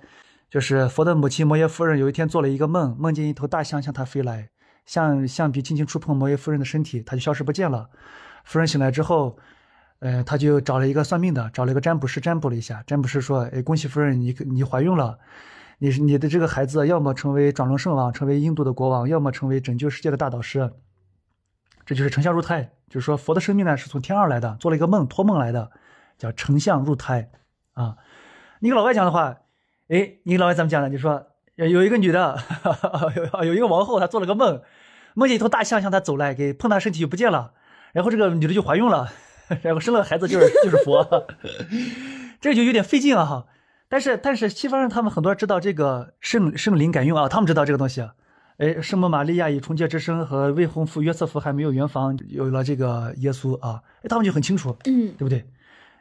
[0.50, 4.50] 就是佛的母亲摩耶夫人有一天做了一个梦，梦见一头大象向她飞来，
[4.86, 7.90] 象象鼻轻轻触碰摩耶夫人的身体，她就消失不见了。
[8.44, 9.38] 夫人醒来之后，
[10.00, 15.18] 呃，他就找了一个算命的，找了一个占卜师占卜了一下，占卜师说：“哎，恭喜夫人，你你怀孕了，
[15.80, 20.74] 你是你的这个孩子要么成为转轮圣王，成为印度的国王，要么成为拯救世界的大导师。”
[21.88, 25.72] 这就是丞相入胎，就是说佛的生命呢是从天而来的，做了一个梦，托梦来的，
[26.18, 27.32] 叫丞相入胎。
[27.76, 27.96] 啊，
[28.60, 29.38] 你给老外讲的话，
[29.90, 30.90] 哎，你老外怎么讲呢？
[30.90, 32.38] 就说有一个女的，
[33.38, 34.62] 有有一个王后，她做了个梦，
[35.14, 37.54] 梦见一头大象向她走来，给碰她身体就不见了，
[37.94, 39.10] 然后这个女的就怀孕了，
[39.62, 41.28] 然后生了孩子就是就是佛，
[42.42, 43.46] 这就有点费劲啊哈。
[43.88, 48.04] 但是但是西方人他们很多人知道这个圣圣灵感应啊，他们知道这个东西。
[48.58, 55.46] 哎，圣母玛利亚以重洁之身和未婚夫约瑟夫还没有圆房，有了这个耶稣啊，哎，他们就很清楚，嗯，对不对？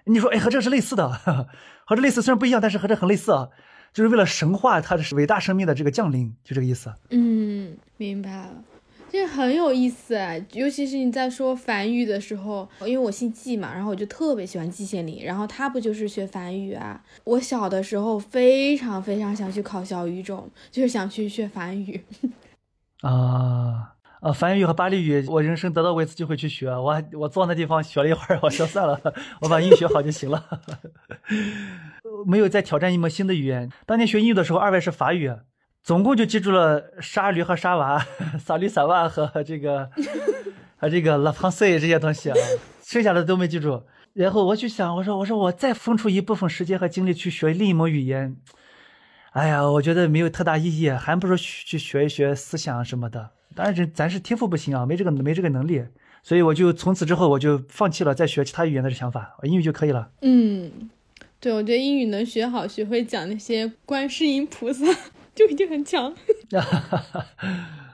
[0.05, 1.09] 你说，哎，和这是类似的，
[1.85, 3.49] 和这类似虽然不一样，但是和这很类似啊，
[3.93, 6.93] 就是为了神话他的伟大生命的这个降临，就这个意思。
[7.11, 8.63] 嗯，明白了，
[9.11, 10.19] 这很有意思，
[10.53, 17.03] 尤其是你在说梵语的时候，因为我姓季嘛，然后我就特别喜欢季羡林，然后他不就是学梵语啊？
[17.25, 22.05] 我小的时候非常非常想去考小语种，就是想去学梵语。
[23.03, 23.94] 啊
[24.25, 24.33] 啊！
[24.33, 28.99] 梵语和巴利语，我人生得到过一次机会去学，我我坐那地方学了一会儿，我说算了，
[29.43, 30.43] 我把英语学好就行了，
[32.27, 33.71] 没有再挑战一门新的语言。
[33.85, 35.31] 当年学英语的时候，二外是法语，
[35.83, 38.03] 总共就记住了沙驴和沙娃、
[38.41, 39.91] 萨驴萨娃和这个
[40.79, 42.37] 和这个拉庞塞这些东西啊，
[42.83, 43.83] 剩下的都没记住。
[44.15, 48.35] 然后我就想，我说我说我再分出一部分时间和精力去学另一门语言。
[49.33, 53.33] 哎呀，我觉得没有特大意义，还不如去学一学思想什么的。
[53.55, 55.85] 当然，这咱是天赋不行啊，没这个没这个能力，
[56.23, 60.11] 所以我就从此之后我就放弃了再学其他语言的想法，英语就可以了。
[60.23, 60.91] 嗯，
[61.41, 64.85] 对，我觉得英语能学好，学会讲那些观世音菩萨
[65.35, 66.15] 就已经很强。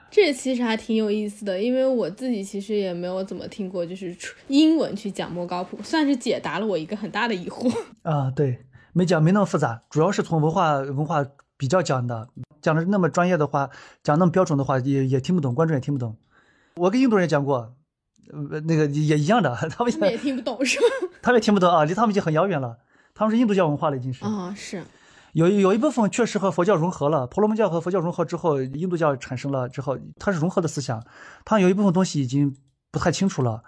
[0.09, 4.15] 这其实还挺有意思的，因为我自己其实也没有怎么听过，就是
[4.47, 7.71] 英文去讲莫高窟，算是解答了我一个很大的疑惑。
[8.03, 8.59] 啊，对。
[8.93, 11.25] 没讲没那么复杂，主要是从文化文化
[11.61, 12.27] 比较讲的，
[12.59, 13.69] 讲的那么专业的话，
[14.01, 16.17] 讲那么标准的话，也也听不懂，观众也听不懂。
[16.77, 17.75] 我跟印度人讲过，
[18.31, 20.85] 呃，那个也一样的， 他们也听不懂是吧？
[21.21, 22.79] 他们也听不懂啊，离他们已经很遥远了。
[23.13, 24.83] 他们是印度教文化了，已经是啊，是
[25.33, 31.05] 有有一部分确实和佛教融合了，婆罗门教和佛教融合之后，印度教产生了之后，它是融合的思想，
[31.45, 32.57] 它有一部分东西已经
[32.89, 33.61] 不太清楚了。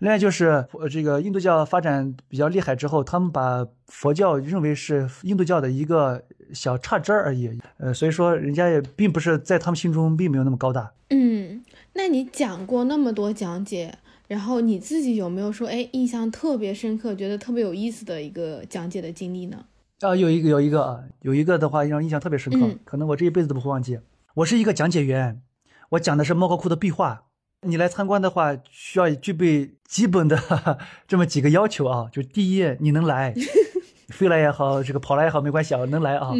[0.00, 6.22] 另外就是呃，这个印度教发展比较厉害之后，他们把佛教认为是印度教的一个
[6.54, 10.90] 小插枝而已，呃，所以说人家也并不是在他们心中并没有那么高大。
[11.10, 13.94] 嗯，那你讲过那么多讲解，
[14.26, 19.66] 然后你自己有没有说，哎，印象特别深刻，觉得特别有意思的一个讲解的经历呢？
[20.00, 23.98] 啊，有一个，有一个啊，有一个的话让印象特别深刻，可能我这一辈子都不会忘记。
[24.36, 25.42] 我是一个讲解员，
[25.90, 27.24] 我讲的是莫高窟的壁画。
[27.62, 30.38] 你来参观的话，需要具备基本的
[31.06, 33.34] 这么几个要求啊，就第一，你能来，
[34.08, 36.32] 飞来也好，这个跑来也好，没关系啊，能来啊。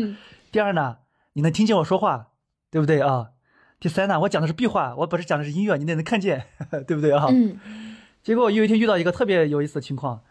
[0.51, 0.97] 第二呢，
[1.35, 2.29] 你能听见我说话，
[2.71, 3.33] 对不对啊？
[3.79, 6.47] 第三呢，我讲的是壁画，我不是讲的是音乐，你得能看见，
[6.87, 7.27] 对不对啊？
[7.31, 7.59] 嗯。
[8.23, 10.23] 结果有一天遇到一个特别有意思的情况，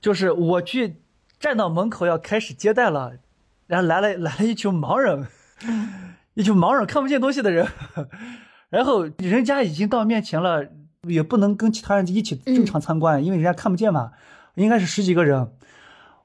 [0.00, 1.02] 就是我去
[1.40, 3.14] 站到门口要开始接待了，
[3.66, 5.26] 然后来了来了一群盲人，
[6.34, 7.66] 一群盲人看不见东西的人。
[8.72, 10.66] 然后人家已经到面前了，
[11.06, 14.12] 也不能跟其他人一起正常参观，因为人家看不见嘛。
[14.54, 15.52] 应该是十几个人，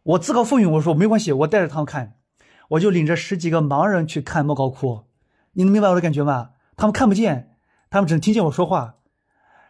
[0.03, 2.13] 我自告奋勇，我说没关系，我带着他们看，
[2.69, 5.03] 我就领着十几个盲人去看莫高窟。
[5.51, 6.51] 你能明白我的感觉吗？
[6.77, 7.57] 他们看不见，
[7.89, 8.95] 他们只能听见我说话。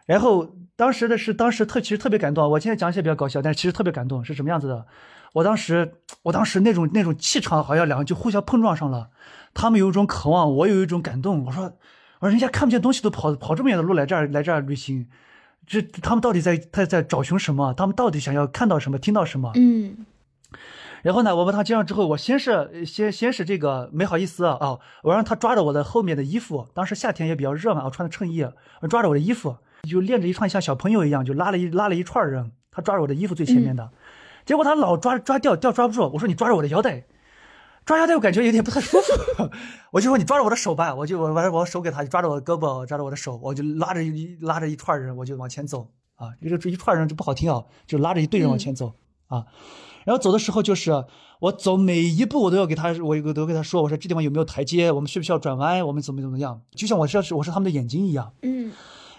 [0.06, 4.86] 然后当时的是当时特其实特别感动，我现在讲起来比较搞笑，但是其实特别感动，是什么样子的？
[5.32, 9.10] 我当时我当时那种那种气场，好像两个就互相碰撞上了。
[9.52, 11.44] 他们有一种渴望，我有一种感动。
[11.46, 11.72] 我说。
[12.20, 15.06] 而人家看不见东西都跑跑这么远的路来这儿来这儿旅行，
[15.66, 17.72] 这他们到底在他在找寻什么？
[17.74, 18.98] 他们到底想要看到什么？
[18.98, 19.52] 听到什么？
[19.54, 20.06] 嗯。
[21.02, 28.44] 然后呢，我把他接上之后，我先是先先是这个没好意思啊，我让他抓着我的后面的衣服，当时夏天也比较热嘛，我穿的衬衣，
[28.90, 29.56] 抓着我的衣服，
[29.88, 33.90] 就练着一串像小朋友一样，就拉了一拉了一串人，他抓着我的衣服最前面的，
[34.44, 37.04] 结果他老抓抓掉掉抓不住，我说你抓着我的腰带。
[37.88, 39.50] 抓腰带我感觉有点不太舒服，
[39.90, 48.92] 我就说你抓着我的手吧，我就我把我手给他，就抓着我的胳膊，抓着我的手，我就拉着一拉着一串人，我就往前走啊，这个这一串人就不好听啊，就拉着一队人往前走。
[49.28, 49.46] 啊，
[50.04, 51.02] 然后走的时候就是
[51.40, 58.70] 我走每一步我都要给他，我我都跟他说，我说这地方有没有台阶，我们需不需要转弯，我们怎么怎么样，就像我是我是他们的眼睛一样，嗯，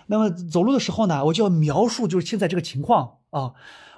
[0.06, 3.54] 那么走路的时候呢，我就要描述就是现在这个情况啊。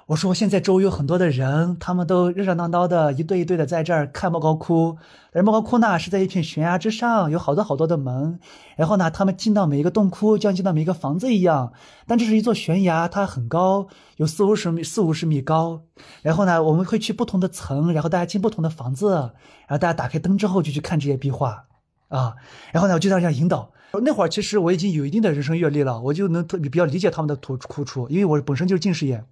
[0.06, 4.98] 我说现在周围有很多的人，他们都热热闹闹的，一对一对的在这儿看莫高窟。
[5.32, 8.40] 而莫高窟呢是在一片悬崖之上，有好多好多的门。
[8.76, 11.72] 然后呢，他们进到每一个洞窟，就像进到每一个房子一样。
[12.06, 13.86] 但这是一座悬崖，它很高，
[14.16, 15.82] 有四五十米、四五十米高。
[16.22, 21.66] 然后呢，我们会去不同的层，然后大家进不同的房子，然后大家打开灯之后就去看这些壁画
[22.08, 22.34] 啊。
[22.72, 23.70] 然后呢，我就在这样引导。
[24.02, 29.24] 那会儿其实我已经有一定的人生阅历了，我就能特比较理解他们的苦苦处，因为我本身就是近视眼。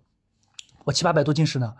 [0.92, 1.74] 七八百度近视呢，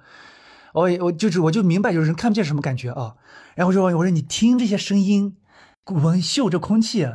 [0.72, 3.16] 我我就是我就明白，就是人看不见什么感觉啊。
[3.54, 5.36] 然后说我说你听这些声音，
[5.86, 7.08] 闻嗅这空气，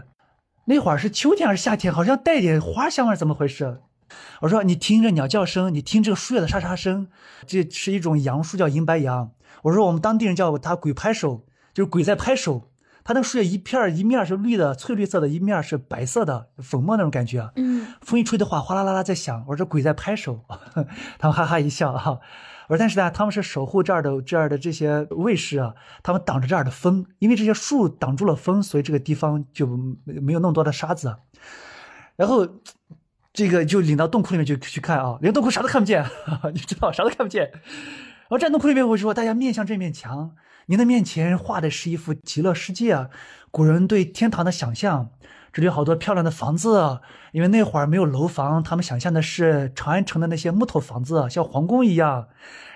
[0.65, 1.93] 那会儿是秋天还是夏天？
[1.93, 3.81] 好像带点花香味，怎么回事？
[4.41, 7.07] 我说你听着鸟叫声，你听这个树叶的沙沙声，
[7.47, 9.31] 这是一种杨树，叫银白杨。
[9.63, 12.69] 我说我们当地人叫它鬼拍手，就是鬼在拍手。
[13.05, 17.51] 它那个树叶一片一面是绿的，翠绿色的，一面是白色的，粉末那种感觉。
[17.55, 19.45] 嗯，风一吹的话，哗啦啦啦在响。
[19.47, 20.43] 我说鬼在拍手，
[21.19, 22.19] 他们哈哈一笑哈。
[22.67, 29.67] 我说但是呢，他们是守护这儿的这儿的这些卫士啊，他们挡着这儿的风，因为这些树挡住了风，所以这个地方就
[30.03, 31.15] 没没有那么多的沙子。
[32.15, 32.47] 然后
[33.31, 36.03] 这个就领到洞窟里面去去看啊，连洞窟啥都看不见，
[36.51, 37.51] 你知道啥都看不见。
[38.35, 40.35] 然后站洞窟里面，会说大家面向这面墙。
[40.65, 43.07] 您的面前画的是一幅极乐世界，
[43.49, 45.11] 古人对天堂的想象。
[45.53, 46.99] 这里有好多漂亮的房子，
[47.31, 52.27] 因为那会儿没有楼房，他们想象的是长安城的那些木头房子，像皇宫一样。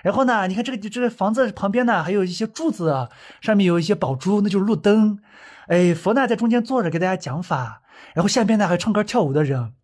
[0.02, 3.10] 然后呢，你看这个这个房子旁边呢，还有一些柱子，
[3.42, 5.18] 上面有一些宝珠，那就是路灯。
[5.66, 7.82] 哎，佛呢在中间坐着给大家讲法，
[8.14, 9.74] 然后下边呢还唱歌跳舞的人。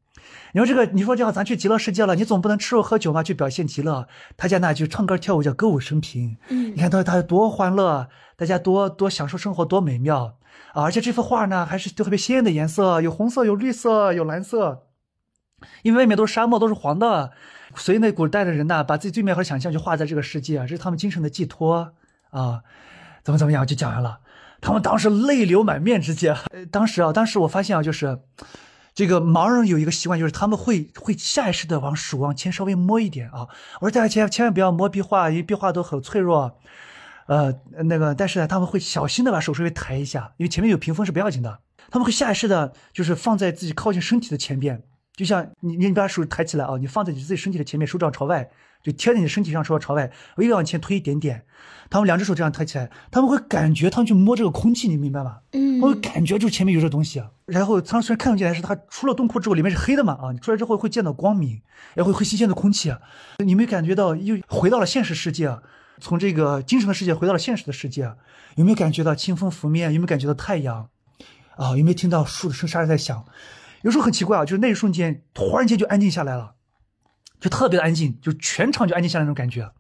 [0.53, 4.07] 你说这个，你说这样，咱去极乐世界了，你总不能吃肉喝酒嘛，去表现极乐。
[4.37, 6.37] 他家那就唱歌跳舞，叫歌舞升平。
[6.49, 10.37] 嗯，你看他他多欢乐，大家多多享受生活，多美妙
[10.73, 10.85] 啊！
[10.85, 14.85] 而且这幅画呢，还是特别鲜艳的颜色，有红色，有绿色，有蓝色。
[15.83, 17.33] 因为外面都是沙漠，都是黄的，
[17.75, 21.93] 所以那古代的人呢，把自己最美好的想象就画在这个世界，这是他们精神的寄托
[22.31, 22.63] 啊。
[23.25, 24.21] 怎么怎么样，就讲完了。
[24.61, 26.35] 他们当时泪流满面之间，
[26.71, 28.21] 当时啊，当时我发现啊，就是。
[28.97, 33.47] 这个盲人有一个习惯，就是他们会会下意识的往手往前稍微摸一点啊。
[33.81, 36.59] 我说大家千千万不要摸壁画，因为壁画都很脆弱。
[37.27, 37.53] 呃，
[37.85, 41.61] 那个，但是呢，他们会小心的把手稍微抬一下，因为前面有屏风是不要紧的。
[41.91, 44.83] 他们会下意识的，就是放在自己靠近身体的前边，
[45.15, 48.49] 就像你你把手抬起来啊，你放在你自己身体的前面，手掌朝外。
[48.83, 51.45] 就贴在你身体上，说朝外，微微往前推一点点。
[51.91, 55.39] 他们两只手这样抬起来，他们会感觉他们去摸这个空气，你明白吗？
[55.53, 57.21] 嗯，会感觉就前面有这东西。
[57.47, 61.63] 然后他虽然看不见，但是他出了洞窟之后，里面是黑的嘛啊，你出来之后会见到光明，
[61.95, 62.93] 然后会新鲜的空气。
[63.39, 65.57] 你没感觉到又回到了现实世界？
[65.99, 68.13] 从这个精神的世界回到了现实的世界，
[68.57, 69.93] 有没有感觉到清风拂面？
[69.95, 70.91] 有没有感觉到太阳？
[71.57, 73.25] 啊，有没有听到树的声沙在响？
[73.83, 76.55] 有时候很奇怪啊，就是那一瞬间突然间就安静下来了。
[77.39, 79.71] 就特别的安静，就全场就安静下来那种感觉。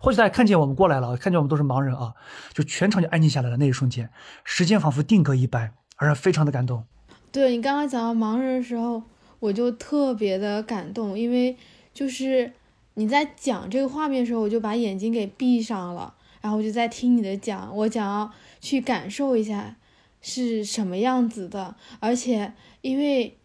[0.00, 2.14] 或许大家看见我们过来了，看见我们都是盲人啊，
[2.54, 3.56] 就全场就安静下来了。
[3.58, 4.10] 那一瞬间，
[4.42, 6.84] 时间仿佛定格一般，而且非常的感动。
[7.32, 9.02] 对你刚刚讲到盲人的时候，
[9.38, 11.56] 我就特别的感动，因为
[11.92, 12.52] 就是
[12.94, 19.76] 你在讲这个画面的时候，我就把眼睛给闭上了，然后我就在听你的讲，我想要去感受一下
[20.20, 23.36] 是什么样子的，而且因为。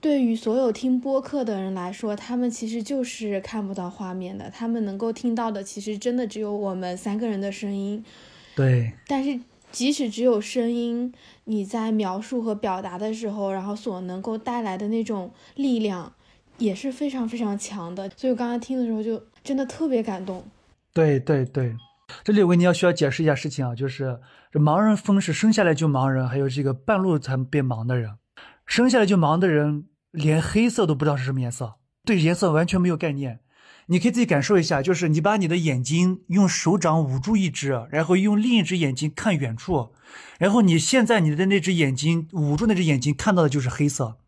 [0.00, 8.04] 对于所有听播客的人来说，他们其实就是看不到画面的，他们能够听到的其实真的只有我们三个人的声音。
[8.54, 8.92] 对。
[9.08, 9.40] 但是
[9.78, 11.14] 即使只有声音，
[11.44, 16.12] 你在描述和表达的时候，然后所能够带来的那种力量
[16.56, 18.10] 也是非常非常强的。
[18.16, 20.44] 所以我刚刚听的时候就真的特别感动。
[20.92, 21.76] 对对对，
[22.24, 24.18] 这里我跟你要需要解释一下事情啊，就是
[24.50, 28.10] 这盲人风是生下来就盲人，还有这个半路才变盲的人。
[28.66, 31.74] 生下来就盲的人，连黑色都不知道是什么颜色，
[32.04, 33.38] 对颜色完全没有概念。
[33.90, 39.90] 你可以自己感受一下，就是你把你的眼睛用手掌捂住一只，然后用另一只眼睛看远处，
[40.38, 44.18] 然后你现在你的那只眼睛捂住那只眼睛看到的就是黑色，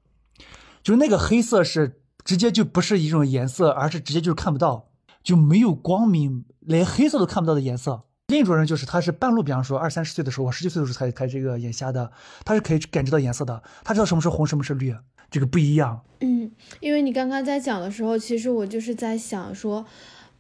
[0.83, 4.89] 就是那个黑色是直接就不是一种颜色，而是直接就是看不到，
[5.23, 8.05] 就没有光明，连黑色都看不到的颜色。
[8.29, 12.11] 另一种人就是他是半路，比方说二三十岁的时候，我十几岁的时候才才这个眼瞎的，
[12.45, 14.95] 他是可以感知到颜色的，他知道什么是红，什么是绿，
[15.31, 16.01] 这个不一样。
[16.21, 16.51] 嗯，
[16.81, 19.87] 因为你刚刚在讲的时候，其实我就是在想说，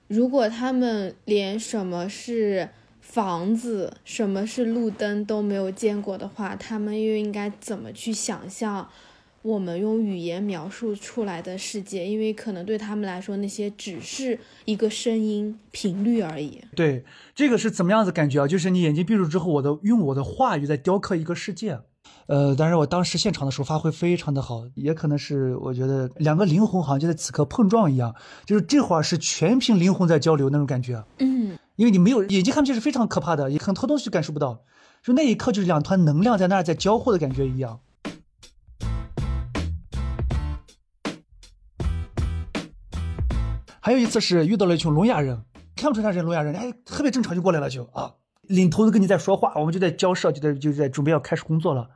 [0.09, 2.69] 如果他们连什么是
[3.01, 8.89] 房子、什么是路灯都没有见过的话，他们又应该怎么去想象？
[9.43, 16.61] 我们用语言描述出来的世界，因为可能对他们来说，那些只是一个声音频率而已。
[16.77, 17.03] 对，
[17.35, 18.47] 这个是怎么样子感觉啊？
[18.47, 21.81] 就是你眼睛闭住之后，我的用我的话语在雕刻一个世界。
[22.31, 28.15] 呃，但是我当时现场的时候发挥非常的好，也可能是我觉得两个灵魂好像就在此刻碰撞一样，
[28.47, 31.03] 就是这会儿是全凭灵魂在交流那种感觉。
[31.19, 34.61] 嗯，因为你没有眼睛看不见是非常可怕的，很多东西感受不到，
[35.03, 37.81] 就那一刻就是两团能量在那儿在交互的感觉一样。
[43.81, 45.43] 还有一次是遇到了一群聋哑人，
[45.75, 51.91] 看不出他是聋哑人，哎，特别正常就过来了，就啊，领头的跟你在说话，我们就在交涉，就在就在准备要开始工作了。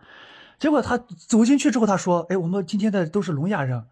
[0.58, 3.84] 结果他走进去之后，他说：“哎，我们今天的都是聋哑人，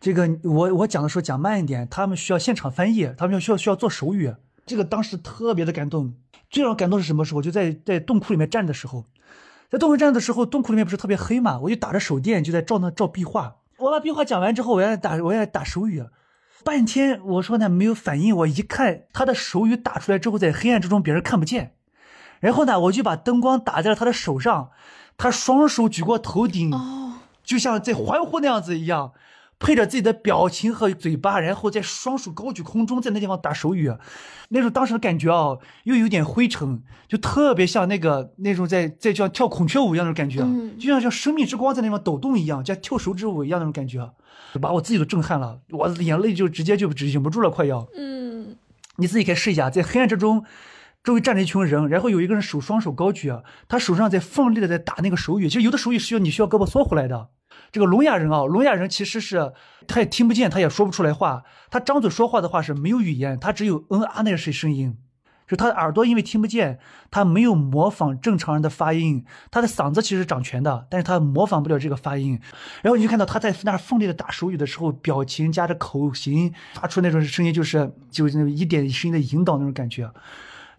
[0.00, 4.34] 这个我我讲的时候讲慢一点，他们需要现场翻译，他们要需要需要做手语。”
[4.66, 6.14] 这个当时特别的感动。
[6.50, 7.42] 最让感动是什么时候？
[7.42, 9.04] 就在在洞窟里面站的时候，
[9.70, 13.56] 在洞窟站的时候，洞窟里面不是特别黑嘛，我就打着手电就在照那照壁画。
[13.76, 16.02] 我把壁画讲完之后，我要打我要打手语，
[16.64, 21.74] 半天我说呢没有反应，我一看他的手语打出来之后，在黑暗之中别人看不见。
[22.40, 24.70] 然后呢，我就把灯光打在了他的手上，
[25.18, 26.72] 他双手举过头顶，
[27.42, 29.12] 就像在欢呼那样子一样，
[29.58, 33.92] 配着自己的表情和嘴巴，然后在双手高举空中，在那地方打手语，
[34.50, 40.38] 那种当时的感觉啊，又有点灰尘，就特别像那个那种在在像跳孔雀舞一样的感觉，
[40.78, 44.08] 就像像生命之光在那方抖动一样，像跳手指舞一样那种感觉，
[44.60, 48.54] 把我自己都震撼了，我眼泪就直接就忍不住了，快要，嗯，
[48.98, 50.44] 你自己可以试一下，在黑暗之中。
[51.08, 53.32] 周围站着一群人，然后有一个人手双手高举，
[53.66, 55.48] 他手上在奋力的在打那个手语。
[55.48, 57.30] 其实有的手语是要你需要胳膊缩回来的。
[57.72, 59.54] 这个聋哑人啊，聋哑人其实是
[59.86, 61.44] 他也听不见，他也说不出来话。
[61.70, 64.98] 他张嘴说话的话是没有语言，他只有嗯啊那些声音。
[65.46, 66.78] 就他的耳朵因为听不见，
[67.10, 69.24] 他没有模仿正常人的发音。
[69.50, 72.38] 他的嗓子其实掌权的，但是他模仿不了这个发音。
[72.82, 80.10] 然后你就看到他在那奋力的打手语的时候，表情加着口型发出那种声音，就是就是那一点声音的引导那种感觉。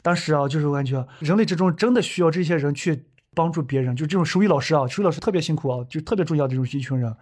[0.01, 3.03] 当时啊，就是我感觉人类之中真的需要这些人去
[3.35, 7.15] 帮助别人，就这种手语老师啊，手语老师特别辛苦啊，就特别重要这种一群人，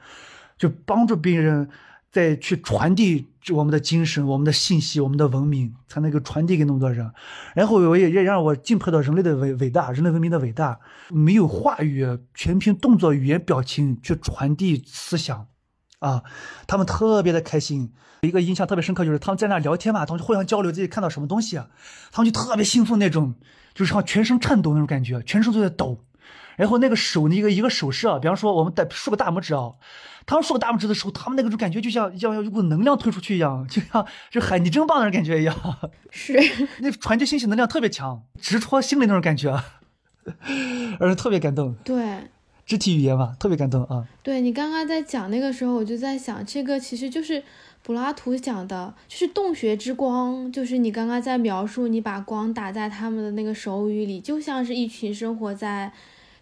[0.57, 1.67] 就帮助别人
[2.11, 7.11] 再去传递我们的精神、我们的信息、我们的文明，才能够传递给那么多人。
[7.55, 15.47] 然后我也也让我敬佩到人类的伟伟大，人类文明的伟大，没有话语，全凭动作、语言、表情去传递思想。
[15.99, 16.23] 啊，
[16.67, 17.93] 他们特别的开心。
[18.21, 21.61] 一个印象特别深刻就是他们在那聊天嘛，他们就互相交流自己看到什么东西，
[22.11, 23.35] 他们就特别兴奋那种，
[23.75, 25.99] 就是像全身颤抖那种感觉，全身都在抖。
[26.55, 29.73] 然后那个手那个一个手势啊，比方说我们在竖个大拇指啊，
[30.25, 35.55] 他们竖个大拇指的时候，他们那个种感觉就像像一股能量推出去一样，就像就海底真棒那种感觉一样。
[36.09, 36.33] 是，
[36.81, 39.51] 那传递信息能量特别强，直戳心里那种感觉，
[40.99, 41.75] 而且特别感动。
[41.83, 42.31] 对。
[42.67, 44.05] 肢体语言嘛，特别感动啊！
[44.21, 47.41] 对你刚刚在讲那个时候，我就在想，这个其实就是
[47.81, 55.89] 柏拉图讲的，就是洞穴之光，就是你刚刚在描述，你把光打在他们的那个手语里，就像是一群生活在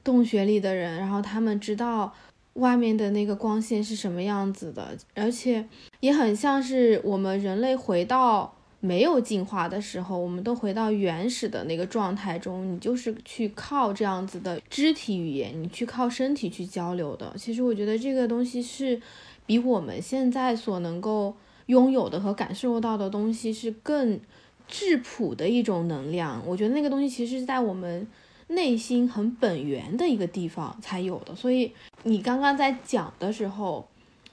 [0.03, 2.11] 洞穴里的人，然后他们知道
[2.53, 5.63] 外面的那个光线是什么样子的，而且
[5.99, 8.54] 也很像是我们人类回到。
[8.85, 12.71] 没有进化的时候，我们都回到原始的那个状态中。
[12.71, 17.33] 你就是去靠这样子的肢体语言，你去靠身体去交流的。
[17.35, 19.01] 其实我觉得这个东西是
[19.47, 24.19] 比我们现在所能够拥有的和感受到的东西是更
[24.67, 26.39] 质朴的一种能量。
[26.45, 28.07] 我觉得那个东西其实是在我们
[28.49, 31.33] 内心很本源的一个地方才有的。
[31.35, 31.71] 所以
[32.03, 33.87] 你刚刚在讲的时候，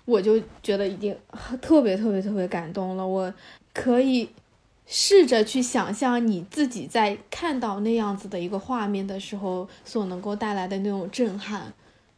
[0.04, 1.16] 我就觉得已经
[1.62, 3.08] 特别特别特别感动了。
[3.08, 3.32] 我
[3.72, 4.28] 可以。
[4.84, 11.72] 试着去想象你自己在看到那样子的一个画面的时候，所能够带来的那种震撼，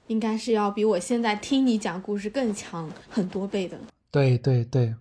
[0.08, 3.78] 应该是要比我现在听你讲故事更强很多倍的。
[4.10, 4.94] 对对对，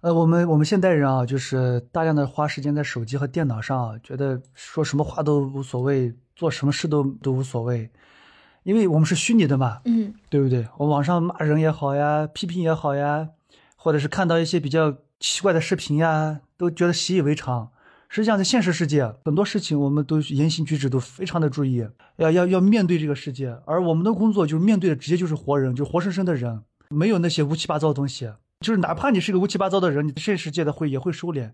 [0.00, 7.90] 呃，我们我们现代人啊，就是大量的花时间在手机和电脑上，觉得说什么话都无所谓，做什么事都都无所谓，
[8.62, 10.66] 因为我们是虚拟的嘛，嗯，对不对？
[10.78, 13.28] 我网上骂人也好呀，批评也好呀，
[13.76, 14.96] 或者是看到一些比较。
[15.26, 17.70] 奇怪的视频呀，都觉得习以为常。
[18.10, 23.56] 实际上，在现实世界，很多事情我们都言行举止都非常的注意，要要要面对这个世界。
[23.64, 28.30] 而我们的工作就是面对的，直接就是活人，就活生生的人，没有那些乌七八糟的东西。
[28.60, 31.52] 就是哪怕你是个乌七八糟的人，你的现实世界的会也会收敛。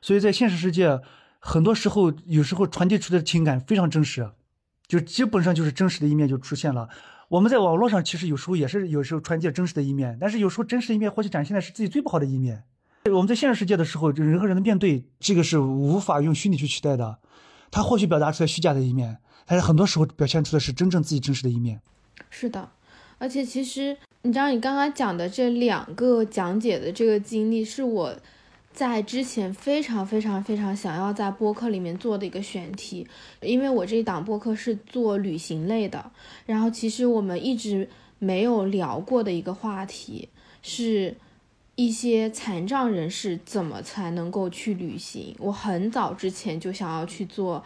[0.00, 1.00] 所以在现实世界，
[1.38, 4.32] 很多时候有时候传递出的情感非常真实，
[4.88, 6.88] 就基本上就是真实的一面就出现了。
[7.28, 12.64] 我们在网络上其实有时候也是有时候传递真实的一面，但是有时候真实的一面或许展现的是自己最不好的一面。
[13.10, 17.18] 我们在现实世界的时候，就人和人的面对，这个是无法用虚拟去取代的。
[17.68, 21.80] 他或许表达出来虚假的一面，但是很多时候表现出的是真正自己真实的一面。
[22.30, 22.70] 是的，
[23.18, 28.14] 而且其实你知道，你刚刚讲的这两个讲解的这个经历，是我
[28.72, 33.08] 在之前非常非常非常想要在播客里面做的一个选题，
[33.40, 36.12] 因为我这一档播客是做旅行类的，
[36.46, 37.88] 然后其实我们一直
[38.20, 40.28] 没有聊过的一个话题
[40.62, 41.16] 是。
[41.84, 45.34] 一些残障人士怎么才能够去旅行？
[45.40, 47.60] 我很早之前就想要去做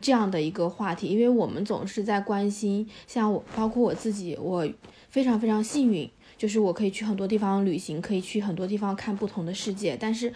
[0.00, 4.68] 这样的一个话题，因为我们总是在关心，像我，包括我自己，我
[5.08, 9.96] 非常非常幸运，就是我可以去很多地方旅行，可以去很多地方看不同的世界。
[9.96, 10.34] 但是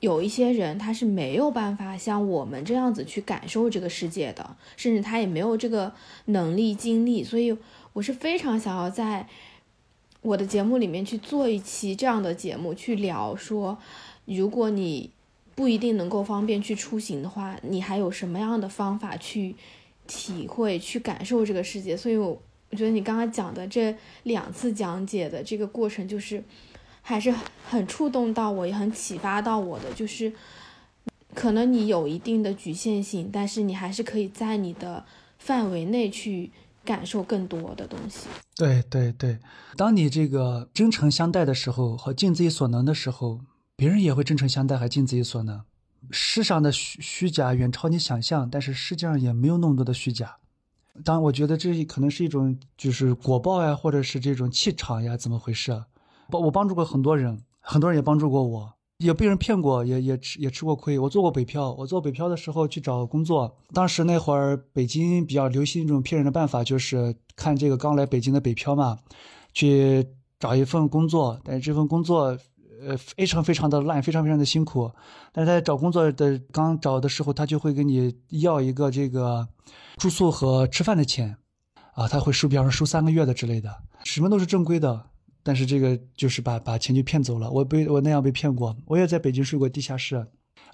[0.00, 5.92] 有一些人他是没有办法像我们这样子去感受这个世界的，甚至他也没有这个
[6.24, 7.54] 能力精力，所以
[7.92, 9.28] 我是非常想要在。
[10.22, 13.76] 我的节目里面去做一期这样的节目，去聊说，
[14.24, 15.10] 如果你
[15.54, 19.54] 不一定能够方便去出行的话，你还有什么样的方法去
[20.06, 21.96] 体会、去感受这个世界？
[21.96, 26.42] 所以，我我觉得你刚刚讲的这两次讲解的这个过程，就是
[27.02, 27.34] 还是
[27.68, 29.92] 很触动到我，也很启发到我的。
[29.92, 30.32] 就是
[31.34, 35.04] 可能你有一定的局限性，但是你还是可以在你的
[35.38, 36.50] 范围内去
[36.84, 38.26] 感受更多的东西。
[38.56, 39.38] 对对对，
[39.76, 43.40] 当你这个真诚相待的时候，和尽自己所能的时候。
[43.74, 45.60] 别人也会真诚相待，还尽自己所能。
[46.10, 50.36] 世上的虚虚假远超你想象，但是世界上也没有那么多的虚假。
[51.02, 55.84] 当然，我觉得这可能是一种就是果报呀，或者是这种气场呀，怎么回事？
[56.30, 60.98] 帮我帮助过很多人，很多人也帮助过我，也被人骗过，也也吃也吃过亏。
[60.98, 68.98] 我做过北漂，我做北漂的时候去找工作，当时那会儿北京比较流行一种骗人的办法，就是看这个刚来北京的北漂嘛，
[69.52, 70.06] 去
[70.38, 72.38] 找一份工作，但是这份工作。
[72.84, 74.90] 呃，非常非常的烂，非常非常的辛苦。
[75.32, 79.46] 但是在找工作的刚找的时候，他就会给你要一个这个
[79.98, 81.36] 住宿和吃饭的钱，
[81.94, 83.72] 啊，他会收，比方说收三个月的之类的，
[84.02, 85.06] 什么都是正规的。
[85.42, 87.50] 但是这个就是把把钱就骗走了。
[87.50, 90.16] 我被我那样被骗过，我也在北京睡过地下室，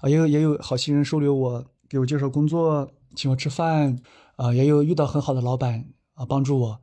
[0.01, 3.97] 啊，也有也有好心人收留我，给我介绍工作，请我吃饭，
[4.35, 6.81] 啊，也有遇到很好的老板啊帮助我。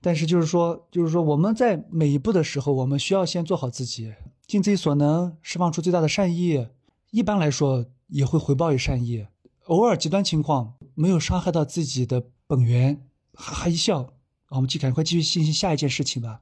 [0.00, 4.14] 但是就是说，就是说我们在每一步的时候，我们需要先做好自己。
[4.46, 6.68] 尽自己所能，释放出最大的善意，
[7.10, 9.26] 一般来说也会回报于善意。
[9.66, 13.02] 偶尔极端情况没有伤害到自己的本源，
[13.34, 14.14] 哈哈一笑，
[14.48, 16.40] 我们就赶快继续进行下一件事情吧。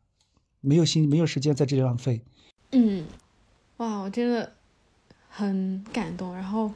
[0.66, 2.20] 没有心，没有时间在这里浪费。
[2.72, 3.06] 嗯，
[3.76, 4.52] 哇，我真的
[5.28, 6.34] 很感动。
[6.34, 6.70] 然后，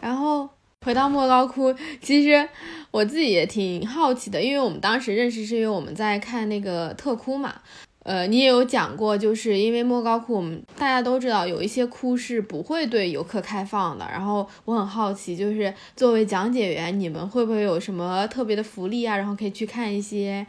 [0.00, 0.48] 然后
[0.82, 2.46] 回到莫高窟，其实
[2.90, 7.62] 我自己也挺好奇的，因为我们当时认识是因为我们在看那个特窟嘛。
[8.04, 14.06] 呃，你也有讲过，就是因为莫高窟，我们大家都知道有一些窟是不会对游客开放的。
[14.12, 19.16] 然后我很好奇，就是作为讲解员，你们会不会有什么特别的福利啊？
[19.16, 20.46] 然后可以去看一些，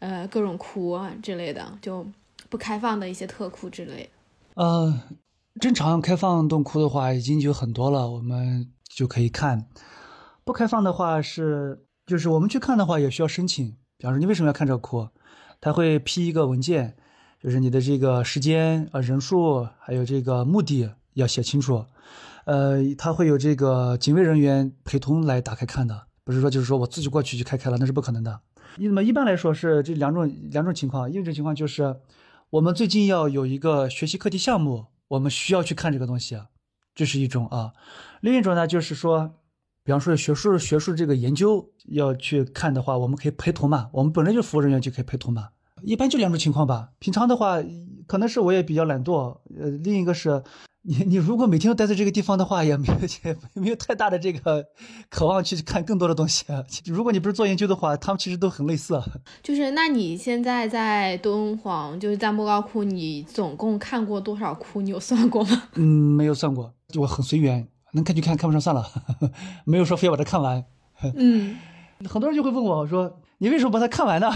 [0.00, 2.06] 呃，各种窟啊之类的，就
[2.48, 4.08] 不开放的一些特库之类。
[4.54, 5.02] 呃，
[5.60, 9.66] 正常开放洞窟的话，已经有很多了，我们就可以看。
[10.44, 13.76] 不开放的话是，就是我们去看的话也需要申请。
[13.98, 15.08] 比方说，你为什么要看这个窟？
[15.60, 16.96] 他会批一个文件，
[17.42, 21.84] 就是你的这个时间啊、人数，还有这个目的要写清楚。
[22.44, 28.40] 呃，他会有这个警卫人员陪同来打开看的，不是说就是说我自己过去就开开了，那是不可能的。
[28.78, 31.94] 那么一般来说是这两种两种情况，一种情况就是
[32.50, 36.40] 我们最近要有一个学习课题项目，我们需要去看这个东西，
[36.94, 37.74] 这是一种啊。
[38.22, 39.34] 另一种呢就是说。
[39.84, 43.88] 比方说学术学术这个研究要去看的话，我们可以陪同嘛？
[43.90, 45.48] 我们本来就服务人员就可以陪同嘛。
[45.82, 46.90] 一般就两种情况吧。
[46.98, 47.56] 平常的话，
[48.06, 50.42] 可能是我也比较懒惰，呃，另一个是，
[50.88, 54.64] 你你如果每天都待在这个地方的话，也没有也没有太大的这个
[55.10, 56.46] 渴望去看更多的东西。
[56.86, 58.98] 如果你不是做研究的话，他们其实都很类似。
[59.42, 64.80] 就是那你现在在敦煌，就是在莫高窟，你总共看过多少窟？
[64.80, 65.64] 你有算过吗？
[65.76, 67.68] 嗯，没有算过，我很随缘。
[67.92, 68.86] 能看就看，看不上算了，
[69.66, 70.64] 没有说非要把它看完。
[71.16, 71.58] 嗯，
[72.08, 74.30] 很多人就会问我说：“你为什么把它看完呢？”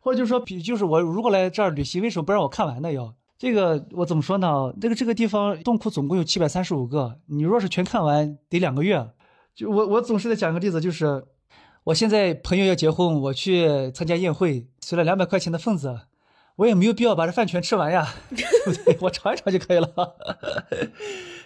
[0.00, 2.92] 或者就说，比就是我如果来这儿旅行，为什么不让我看完呢？
[2.92, 4.72] 要这个我怎么说呢？
[4.80, 9.04] 这个这个地方洞窟总共有七百三十五个，你若是全看完得两个月。
[9.52, 11.24] 就我我总是在讲一个例子，就是
[11.82, 16.02] 我现在朋友要结婚，我去参加宴会，随了两百块钱的份子。
[16.54, 18.96] 我也没有必要把这饭全吃完呀， 对不对？
[19.00, 19.88] 我尝一尝就可以了，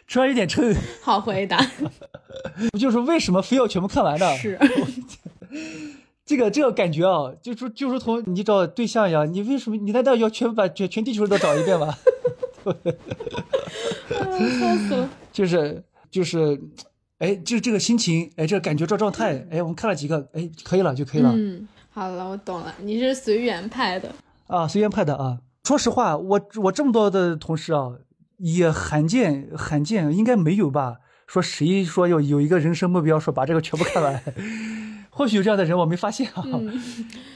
[0.06, 0.76] 吃完有点撑。
[1.02, 1.56] 好回答，
[2.72, 4.36] 不 就是为什么非要全部看完呢？
[4.36, 4.58] 是，
[6.26, 11.94] 这个这个感觉啊，就说就如同你找对象一样，你为什么你难道要全部把全全地球都找一遍吗？
[12.64, 12.72] 笑
[14.76, 15.08] 死了。
[15.32, 16.60] 就是就是，
[17.18, 21.30] 哎，就这个心情，哎，这个感觉，这状态，哎，我们看了几个，哎，可以了就可以了。
[21.32, 24.10] 嗯，好了，我懂了，你是随缘派的。
[24.48, 25.38] 啊，随缘派的啊。
[25.62, 27.92] 说实话，我我这么多的同事啊，
[28.38, 30.96] 也罕见罕见，应该没有吧？
[31.28, 34.20] 说谁说要有一个人生目标，说把这个全部看完？
[35.16, 36.44] 或许有这样的人，我没发现啊。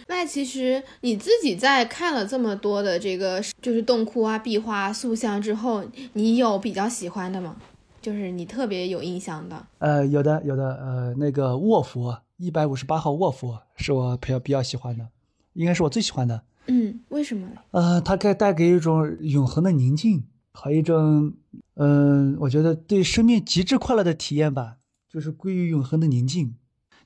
[0.06, 7.56] 那其实你自己在看了这么多的这个就是洞窟啊、壁画、塑像之后，你有比较喜欢的吗？
[8.02, 9.66] 就是你特别有印象的？
[9.78, 10.74] 呃，有的有的。
[10.74, 15.08] 呃，那个卧佛一百五十八号卧佛是我比较比较喜欢的，
[15.54, 16.42] 应该是我最喜欢的。
[16.66, 17.54] 嗯，为什么呢？
[17.70, 21.32] 呃，它可以带给一种永恒的宁静，和一种，
[21.76, 24.76] 嗯，我觉得对生命极致快乐的体验吧，
[25.08, 26.54] 就是归于永恒的宁静。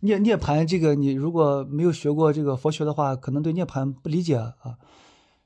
[0.04, 4.76] 涅涅槃这个，你如果没有学过这个佛学的话，可能对涅槃不理解啊。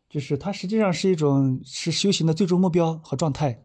[0.08, 3.62] 就是它实际上是一种是修行的最终目标和状态。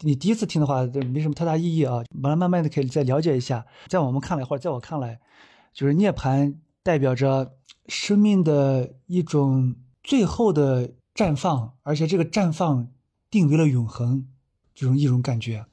[0.00, 2.02] 你第一次听的话，这没什么太大意义啊。
[2.20, 3.64] 完了，慢慢的可以再了解一下。
[3.86, 5.20] 在我们看来，或者在我看来，
[5.72, 7.52] 就是涅槃代表着
[7.86, 12.88] 生命的一种最后的绽放，而且这个绽放
[13.30, 14.26] 定为了永恒，
[14.74, 15.64] 这种一种感觉，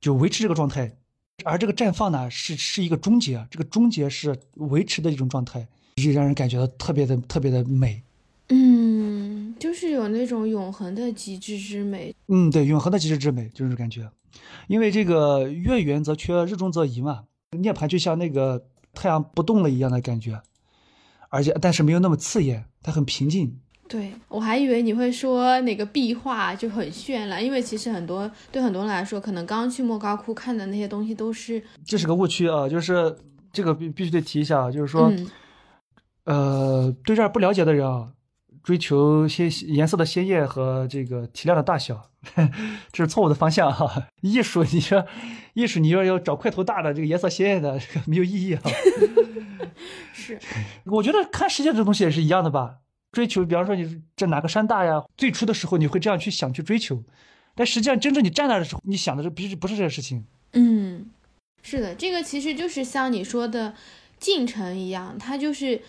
[0.00, 0.96] 就维持这个状态。
[1.44, 5.66] 而这个绽放呢，是是一个终结，这个终结是维持的一种状态，
[5.96, 8.02] 就让人感觉到特别的特别的美。
[8.48, 12.14] 嗯，就是有那种永恒的极致之美。
[12.26, 14.10] 嗯，对，永恒的极致之美就是感觉，
[14.66, 17.24] 因为这个月圆则缺，日中则移嘛。
[17.58, 20.42] 涅槃就像那个太阳不动了一样的感觉，
[21.28, 23.58] 而且但是没有那么刺眼，它很平静。
[23.88, 33.16] 对我还以为你会说哪个壁画就很绚烂，因为其实很多对很多人来说，可能刚去莫高窟看的那些东西都是这是个误区啊，就是
[33.50, 35.26] 这个必必须得提一下啊，就是说，嗯
[36.24, 38.08] 呃，对这儿不了解的人啊，
[38.62, 42.10] 追求鲜颜色的鲜艳和这个体量的大小，
[42.92, 45.06] 这是错误的方向哈、艺术，你说
[45.54, 48.62] 艺术，你要要找块头大的，这个颜色鲜艳的，这个没有意义啊。
[50.12, 50.38] 是
[50.84, 52.80] 我觉得看世界这东西也是一样的吧。
[53.18, 55.02] 追求，比方说你这哪个山大呀？
[55.16, 57.02] 最初的时候你会这样去想去追求，
[57.56, 60.24] 但实际上真正你站那的时候，你想的是不是不是这个事情？
[60.52, 61.10] 嗯，
[61.64, 63.74] 是的，这个其实就是像你说的
[64.20, 65.82] 进程一样，它就是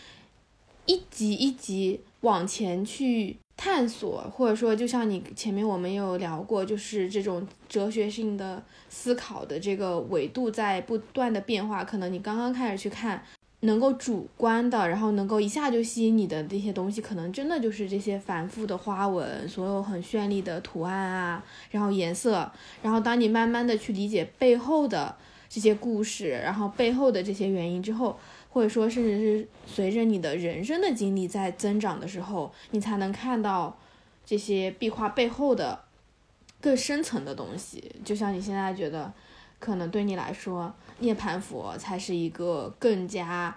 [0.87, 11.83] 一级一级往前去探索，或者说就像你前面我们有聊过，就是这种哲学性的思考的这个维度在不断的变化。
[11.83, 13.23] 可能你刚刚开始去看。
[13.61, 22.49] 能够主观的，然后能够一下就吸引你的这些东西，可能真的就是这些繁复的花纹，所有很绚丽的图案啊，然后颜色，
[22.81, 25.13] 然后当你慢慢的去理解背后的
[25.49, 28.17] 这些故事，然后背后的这些原因之后，
[28.49, 33.77] 或者说甚至是随着你的人生的经历在增长的时候，你才能看到
[34.25, 35.77] 这些壁画背后的
[36.61, 37.91] 更深层的东西。
[38.05, 39.11] 就像你现在觉得，
[39.59, 43.55] 可能对你来说，涅槃佛才是一个更加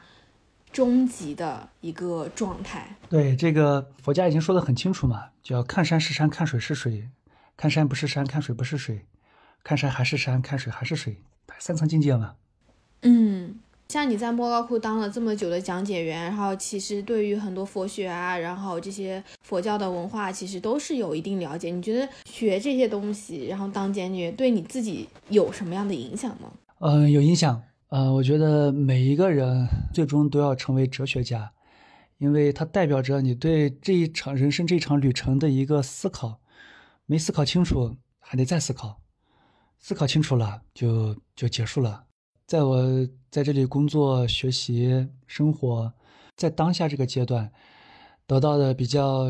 [0.72, 2.96] 终极的一个状态。
[3.08, 7.08] 对，这个佛家已经说的很清楚嘛，叫看山是山，看水是水，
[7.56, 9.06] 看山不是山，看水不是水，
[9.62, 11.22] 看山还是山，看水还是水，
[11.58, 12.34] 三层境界嘛。
[13.02, 13.60] 嗯，
[13.92, 21.68] 像你在莫高窟当了这么久的讲解员，然后其实对于很多佛学啊，然后这些佛教的文化，其实都是有一定了解。
[21.68, 26.50] 你觉得学这些东西，然后当讲解，对你自己有什么样的影响吗？
[26.78, 27.62] 嗯、有影响。
[27.88, 31.52] 呃，我觉得每一个人最终都要成为哲学家，
[32.16, 36.40] 因为它代表着你对这一场人生这一场旅程的一个思考。
[37.04, 39.02] 没思考清楚，还得再思考；
[39.78, 42.04] 思考清楚了，就就结束了。
[42.52, 45.90] 在我在这里工作、学习、生活，
[46.36, 47.50] 在当下这个阶段，
[48.26, 49.24] 得到的比较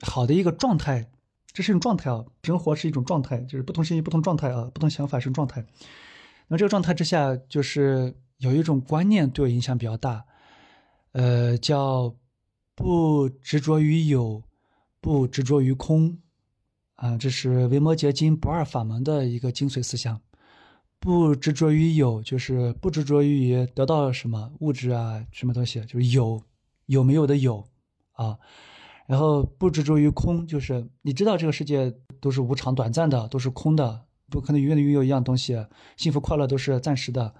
[0.00, 1.08] 好的一个状态，
[1.52, 2.24] 这是一种状态啊。
[2.42, 5.64] 生活是一种状态，就是不同心情、不同状态啊，不同想法是状态。
[6.48, 10.24] 那这个状态之下，就是有一种观念对我影响比较大，
[11.12, 12.12] 呃，叫
[12.74, 14.42] 不执着于有，
[15.00, 16.18] 不执着于空，
[16.96, 20.20] 啊，这是维摩诘经不二法门的一个精髓思想。
[21.04, 26.42] 不执着于有，就是不执着于得到什么物质啊，什么东西，就是有
[26.86, 27.62] 有没有的有
[28.12, 28.38] 啊。
[29.06, 34.06] 然后不执着于空，就是你知道这个世界都是无常、短暂的，都是空的。
[34.30, 35.66] 不可能永远的拥有一样东西，
[35.98, 37.34] 幸福快乐都是暂时的，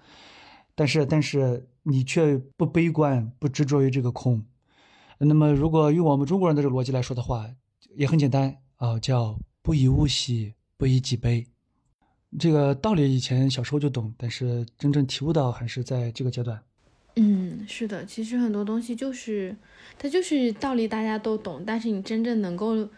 [0.74, 4.44] 但是但是你却不悲观，不执着于这个空。
[5.16, 7.48] 那么如果用我们中国人的这个逻辑来说的话，
[7.96, 11.46] 也很简单啊、叫不以物喜，不以己悲。
[12.38, 16.60] 这个道理以前小时候就懂，但是真正体悟到还是在这个阶段。
[17.16, 19.54] 嗯，是的，其实很多东西就是
[19.98, 22.88] 它就是道理大家都懂，但是你真正能够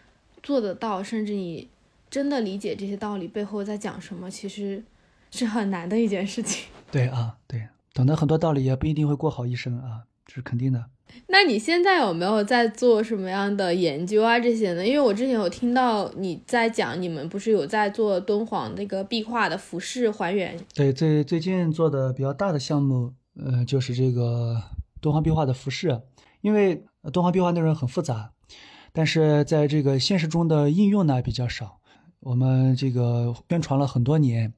[0.41, 1.67] 做得到，甚至你
[2.09, 4.83] 真的理解这些道理背后在讲什么，其实
[5.29, 6.67] 是很难的一件事情。
[6.91, 10.85] 对啊，对，懂得很多道理也不一定会过好一生啊，这是肯定的。
[11.27, 14.37] 那你现在有没有在做什么样的研究啊？
[14.37, 14.85] 这些呢？
[14.85, 20.59] 因为我之前有听到你在讲，你们不是有在做敦煌那个壁画的服饰还原？
[20.75, 24.61] 对，最最近做的比较大的项目，呃，就是这个
[24.99, 26.01] 敦煌壁画的服饰，
[26.41, 28.33] 因为呃敦煌壁画内容很复杂，
[28.91, 31.79] 但是在这个现实中的应用呢比较少。
[32.19, 34.53] 我们这个宣传了很多年，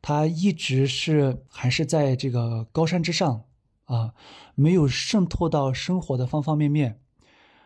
[0.00, 3.42] 它一直是还是在这个高山之上
[3.84, 4.14] 啊，
[4.54, 7.00] 没有渗透到生活的方方面面。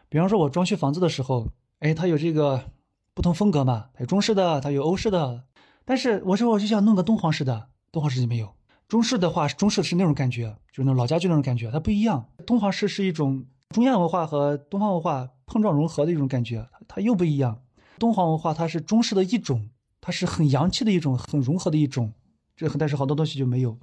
[0.08, 1.48] 比方说，我装修房子的时候，
[1.80, 2.70] 哎，它有这个
[3.14, 5.44] 不同风格嘛，有中式的，它有欧式的，
[5.84, 8.54] 但是我说我就想弄个敦煌式的，敦煌式就没有。
[8.88, 12.26] 中式的话，中式是那种感觉，就是那种老家具那种感觉，它不一样。
[12.46, 17.62] 敦煌式是一种中亚文化和东方文化碰撞融合的一种感觉，它又不一样。
[17.98, 19.68] 敦煌文化它是中式的一种，
[20.00, 22.14] 它是很洋气的一种，很融合的一种。
[22.56, 23.78] 这但是好多东西就没有。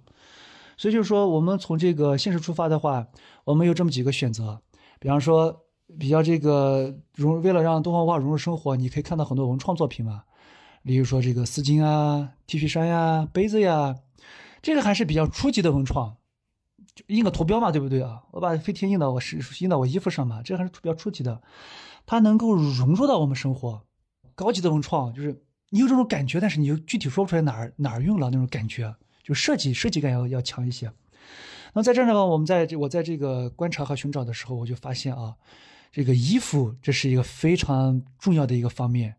[0.77, 3.07] 所以就是说，我们从这个现实出发的话，
[3.43, 4.61] 我们有这么几个选择。
[4.99, 5.65] 比方说，
[5.99, 10.23] 比较这个融，为了让东方文化融入生活，你可以看到很多文创作品嘛，
[10.83, 13.95] 例如说这个丝巾啊、T 恤衫呀、杯子呀，
[14.61, 16.17] 这个还是比较初级的文创，
[16.95, 18.23] 就印个图标嘛，对不对啊？
[18.31, 21.41] 我把飞天印到我是印到我衣服上嘛，这还是比较初级的，
[22.05, 23.83] 它能够融入到我们生活。
[24.33, 28.95] 高级的文创就是你有这种感觉，但是你又具体说不出来哪儿哪儿用了那种感觉。
[29.25, 30.91] 就设计设计感要要强一些，
[31.73, 35.33] 那在这儿呢，我们在我在这个观察和寻找的时候，我就发现啊，
[35.91, 39.15] 这个衣服这是一个非常重要的一个方面，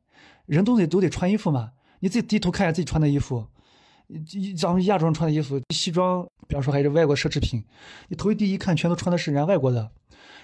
[0.46, 3.48] 人都得都得穿衣服嘛，你自己低头看一下自己穿的衣服，
[4.56, 7.64] 咱们亚洲人穿的衣服，西装，比方说还是外国奢侈品，
[8.06, 9.90] 你头一低一看，全都穿的是人家外国的，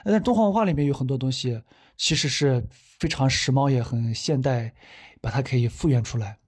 [0.03, 1.63] 但东方文化里面有很多东西
[1.97, 2.67] 其实是
[2.99, 4.75] 非常时髦也很现代，
[5.21, 6.39] 把它可以复原出来。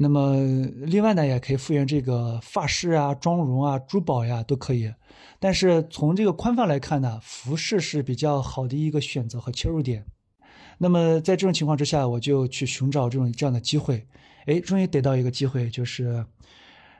[0.00, 0.36] 那么，
[0.76, 4.94] 另外呢，也可以复原这个发饰啊、妆容啊、珠宝呀，都可以。
[5.40, 10.06] 但是从这个宽泛来看呢，服饰是比较好的一个选择和切入点。
[10.78, 14.06] 那么在这种情况之下，我就去寻找这种这样的机会。
[14.46, 16.24] 哎，终于得到一个机会，就是，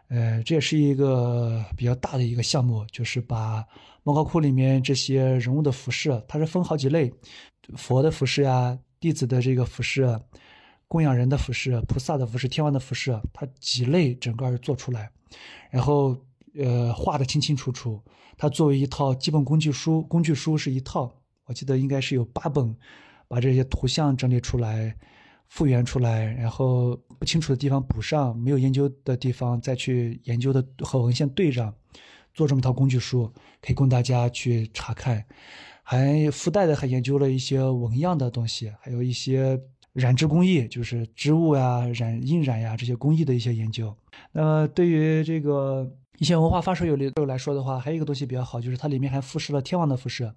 [0.08, 3.64] 呃，这也是一个比较大的一个项目，就是把
[4.02, 7.12] 莫高窟里面这些人物的服饰，它是分好几类，
[7.76, 10.18] 佛的服饰呀、弟子的这个服饰。
[10.88, 15.10] 供养人的服饰、菩萨的服饰、天王的服饰，它几类整个做出来，
[15.70, 16.16] 然后
[16.58, 18.02] 呃画的清清楚楚。
[18.38, 21.12] 它作为一套基本工具书，工具书是一套，
[21.44, 22.74] 我记得应该是有八本，
[23.28, 24.96] 把这些图像整理出来、
[25.48, 31.74] 复原出来，然后不清楚的地方补上，没有研究的地方再去研究的和文献对上，
[32.32, 33.30] 做这么一套工具书，
[33.60, 35.22] 可以供大家去查看。
[35.82, 39.60] 还附带的还研究了一些纹样的东西，还有一些。
[39.98, 43.92] 染织工艺就是织物呀、染印染呀这些工艺的一些研究。
[44.30, 50.32] 那么对于这个一些文化发烧友来来说的话，还有一个东西比较好，就是它里面还附饰了天王的服饰。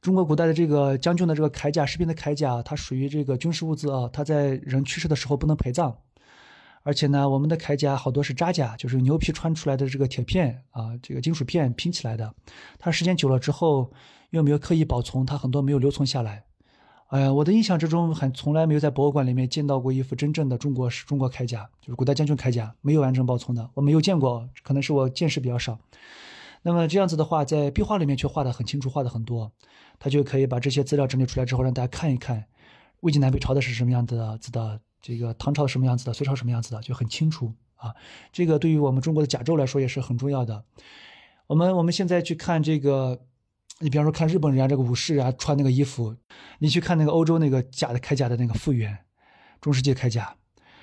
[0.00, 5.92] 中国古代的这个将军的这个铠甲、士兵的铠甲，它属于这个军事物资啊，它在人去世的时候不能陪葬。
[6.84, 12.32] 而且呢，我们的铠甲好多是扎甲，就是牛皮穿出来的这个铁片啊，这个金属片拼起来的。
[12.78, 13.90] 它时间久了之后，
[14.30, 16.44] 又没有刻意保存，它很多没有留存下来。
[17.08, 25.78] 哎呀，我的印象之中，还从来没有在博物馆里面见到过一副真正的中国式中国铠甲，就是古代将军铠甲，没有完整保存的，我没有见过，可能是我见识比较少。
[26.60, 29.50] 那么这样子的话，在壁画里面却画的很清楚，画的很多，
[29.98, 32.44] 他就可以把这些资料整理出来之后，让大家看一看，
[33.00, 37.94] 魏晋南北朝的是什么样子的，这个唐朝什么样子的，隋朝什么样子的，就很清楚啊。
[38.30, 40.62] 这个对于我们中国的甲胄来说也是很重要的。
[41.46, 43.22] 我们我们现在去看这个。
[43.80, 46.16] 你比方说看日本人家这个武士啊穿那个衣服，
[46.58, 48.98] 你去看那个欧洲那个甲的铠甲的那个复原，
[49.60, 50.36] 中世纪铠甲，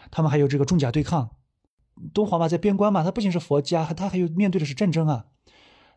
[0.10, 1.32] 他们还有这个重甲对抗，
[2.14, 5.26] 敦煌嘛在边关嘛，它不仅是佛家，它还有面对的是战争啊，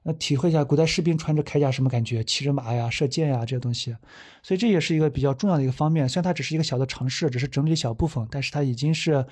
[0.02, 3.96] 那体会一下古代士兵穿着铠甲什么感觉，骑着马呀射箭呀这些东西，
[4.42, 9.24] 所以这也是一个比较重要的一个方面，虽然它只是一个小的尝试，只是整理小部分，但是它已经是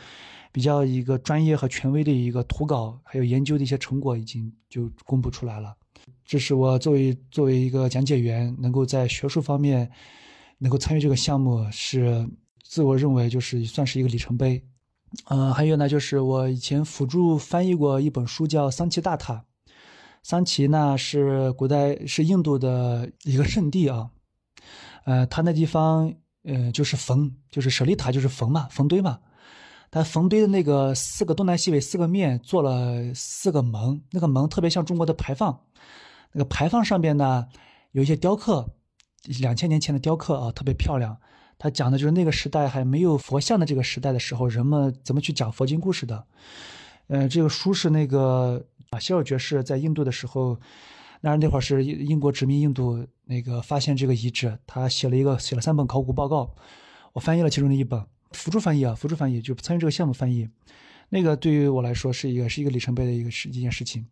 [0.52, 5.74] 比较一个专业和权威的一个图稿，还有研究的一些成果已经就公布出来了。
[6.26, 9.88] 这是我作为作为一个讲解员，能够在学术方面
[10.58, 12.28] 能够参与这个项目，是
[12.64, 14.62] 自我认为就是算是一个里程碑。
[15.26, 19.34] 嗯，还有呢，就是我以前辅助翻译过一本书，叫《桑奇大塔》。
[20.24, 24.10] 桑奇呢是古代是印度的一个圣地啊，
[25.04, 26.12] 呃，它那地方
[26.42, 29.20] 呃就是坟，就是舍利塔，就是坟嘛，坟堆嘛。
[29.92, 35.60] 它坟堆的那个四个东南西北四个面做了四个门，那个门特别像中国的牌坊。
[36.32, 37.46] 那个牌坊上边呢，
[37.92, 38.74] 有一些雕刻，
[39.40, 41.18] 两千年前的雕刻啊，特别漂亮。
[41.58, 46.26] 他讲的就是那个时代还没有佛像的这个时代的时候，人们怎么去讲佛经故事的。
[47.08, 50.60] 嗯，这个书是那个啊，希尔爵士在印度的时候，
[51.22, 56.54] 那那会儿是英国殖民印度，那个发现这个遗址，他写了一个写了三本考古报告，
[57.14, 60.50] 我翻译了其中的一本，辅助翻译啊，辅助翻译就参与这个项目翻译。
[61.08, 64.06] 那个对于我来说是一个是一个里程碑的一个事一件事情。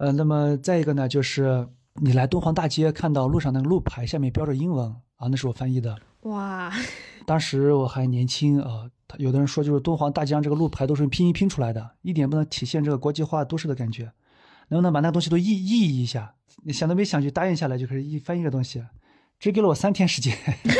[0.00, 5.94] 呃，那么再一个呢，就是你来敦煌大街看到路上那个路牌下面标着英文啊，那是我翻译的。
[6.22, 6.72] 哇，
[7.26, 8.88] 当时我还年轻啊，
[9.18, 14.10] 有的人说就是敦煌大街上这个路牌都是用拼音拼出来的，一点不能体现这个国际化都市的感觉。
[14.68, 16.32] 能不能把那东西都意意译一下？
[16.72, 18.82] 想都没想就答应下来，就开始译翻译这东西，
[19.38, 20.34] 只给了我三天时间。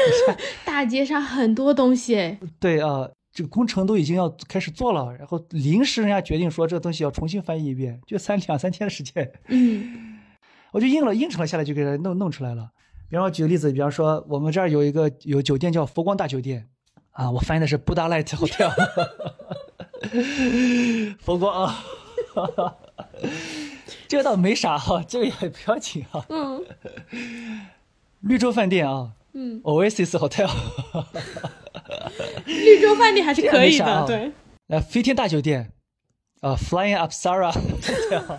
[0.65, 2.39] 大街上很多东西。
[2.59, 3.11] 对啊。
[3.33, 9.33] 这个工程都已经要开始做了，然后临时人家决定说这个东西要重新翻译一遍，就三两三天的时间。
[9.49, 10.19] 嗯，
[10.73, 12.71] 我就印了，印成了下来就给它弄弄出来了。
[13.09, 16.69] 比方说举个例子，比方说我们这儿有一个有酒店叫佛光大酒店，
[17.13, 18.71] 啊，我翻译的是布达莱特 hotel，
[21.19, 21.85] 佛光啊，
[24.07, 26.25] 这个倒没啥哈，这个也不要紧哈。
[26.29, 26.65] 嗯
[28.21, 30.51] 绿洲饭店啊嗯，，Oasis Hotel，
[32.47, 34.05] 绿洲饭店还是可以的，啊。
[34.07, 34.33] 对，
[34.69, 35.73] 呃，飞天大酒店，
[36.41, 37.53] 啊，Flying Upsara，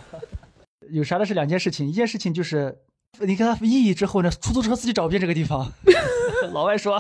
[0.92, 2.80] 有啥的是两件事情，一件事情就是
[3.20, 5.72] 你跟他意译之后呢，出租车司机找不遍这个地方。
[6.54, 7.00] 老外说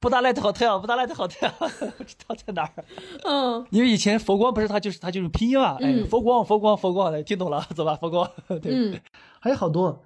[0.00, 1.50] 布达莱特 hotel，布达莱特 hotel，
[1.96, 2.84] 不知道在哪儿。
[3.24, 3.64] 嗯。
[3.70, 6.06] 因为以前佛光不是他就是他就是拼音嘛，哎，嗯。
[6.08, 8.28] 佛光佛光佛光，听懂了，走吧，佛光。
[8.60, 9.00] 对，嗯，
[9.38, 10.02] 还有好多，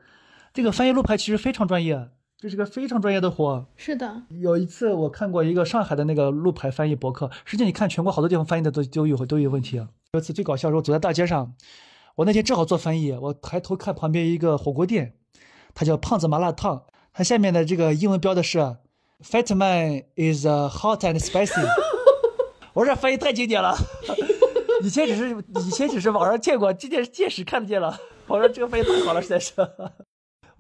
[0.53, 2.09] 这个翻译路牌其实非常专业，
[2.41, 3.67] 这是个非常专业的活。
[3.77, 9.77] 是的，有一次我看过一个上海的那个路牌翻译博客，实际上你看全国好多地方翻译的都都有都有问题。
[10.13, 11.53] 有一次最搞笑的时候，走在大街上，
[12.15, 15.13] 我那天正好做翻译，我抬头看旁边一个火锅店，
[15.75, 18.59] 它叫胖子麻辣烫，它下面的这个英文标的是
[19.23, 21.61] “Fat man is uh, hot and spicy”。
[22.73, 23.77] 我说这翻译太经典了，
[24.83, 28.01] 以前只是以前只是网上见过，今天是见识看得见了。
[28.29, 29.53] 我说这个翻译太好了，实在是。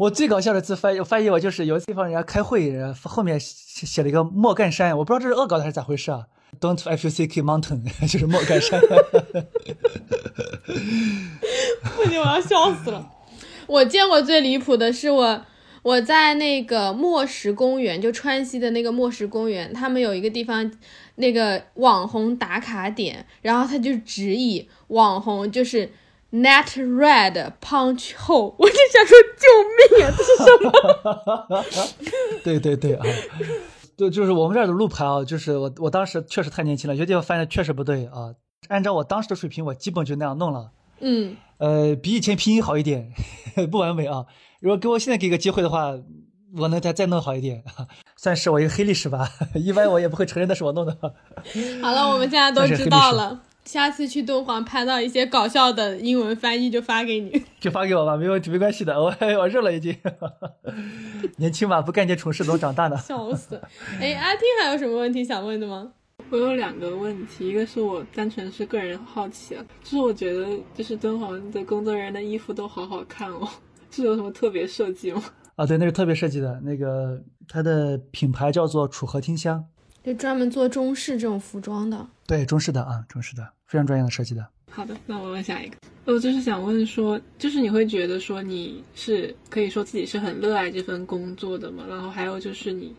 [0.00, 2.72] 我最搞笑的字翻译翻译，我就是有一次地方人家开会，
[3.02, 6.24] 后面写写了一个莫干山，我不知道这是恶搞的还是咋回事啊
[6.58, 8.80] ？Don't F U C K Mountain 就是莫干山。
[11.96, 13.10] 不行，我要笑死了。
[13.66, 15.42] 我见过最离谱的是我。
[15.82, 20.70] 我在那个墨石公园，就川西的那个墨石公园，他们有一个地方，
[21.14, 25.90] 那个网红打卡点，然后他就直译网红就是
[26.32, 31.64] net red punch hole，我就想说救命啊，这是什么？
[32.44, 33.04] 对对对啊，
[33.96, 38.34] 就就是我们这儿的路牌啊，就是我我当时确实太年轻了，有些地方翻的确实不对啊。
[38.68, 40.70] 按照我当时的水平，我基本就那样弄了。
[41.00, 43.10] 嗯，呃，比以前拼音好一点，
[43.70, 44.26] 不完美啊。
[44.60, 45.94] 如果给我现在给个机会的话，
[46.56, 47.64] 我能再再弄好一点，
[48.16, 49.28] 算是我一个黑历史吧。
[49.56, 50.96] 一般我也不会承认那是我弄的。
[51.82, 53.40] 好了，我们现在都知道了。
[53.70, 57.40] 下次去敦煌拍到一些搞笑的英文翻译就发给你。
[57.60, 59.00] 就发给我吧，没问题，没关系的。
[59.00, 59.96] 我我热了已经，
[61.38, 62.96] 年轻嘛，不干点蠢事怎么长大呢？
[63.06, 63.54] 笑死！
[64.00, 65.92] 哎，阿听还有什么问题想问的吗？
[66.30, 73.48] 我有两个问题，一个是我单纯是个人好奇啊，就是我觉得就是敦煌的工作人员的衣服都好好看哦，
[73.92, 75.22] 是有什么特别设计吗？
[75.54, 79.64] 啊，对，那是特别设计的，那个它的品牌叫做楚河听香，
[80.02, 82.06] 就专门做中式这种服装的。
[82.26, 84.46] 对，中式的啊，中式的，非常专业的设计的。
[84.70, 91.84] 好的，那我问下一个，我就是想问说，就是你会觉得说你是可以说自己是很热爱这份工作的吗？
[91.88, 92.94] 然后还有就是你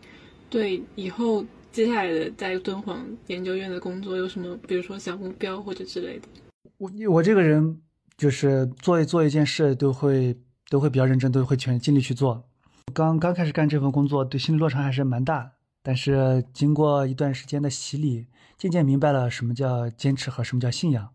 [0.50, 1.42] 对以后
[1.72, 6.28] 接下来的在敦煌研究院的工作有什么，比如说小目标或者之类的？
[6.76, 7.80] 我我这个人
[8.18, 10.36] 就是做一做一件事都会
[10.68, 12.44] 都会比较认真，都会全尽力去做。
[12.92, 18.26] 刚刚开始干这份工作，对心理落差还是蛮大，但是经过一段时间的洗礼，
[18.56, 21.08] 渐渐明白了什么叫坚持和什么叫信仰。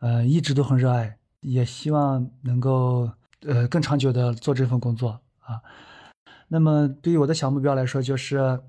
[0.00, 3.10] 呃，一直都很热爱，也希望能够
[3.42, 5.60] 呃更长久的做这份工作啊。
[6.48, 8.60] 那么对于我的小目标来说，就是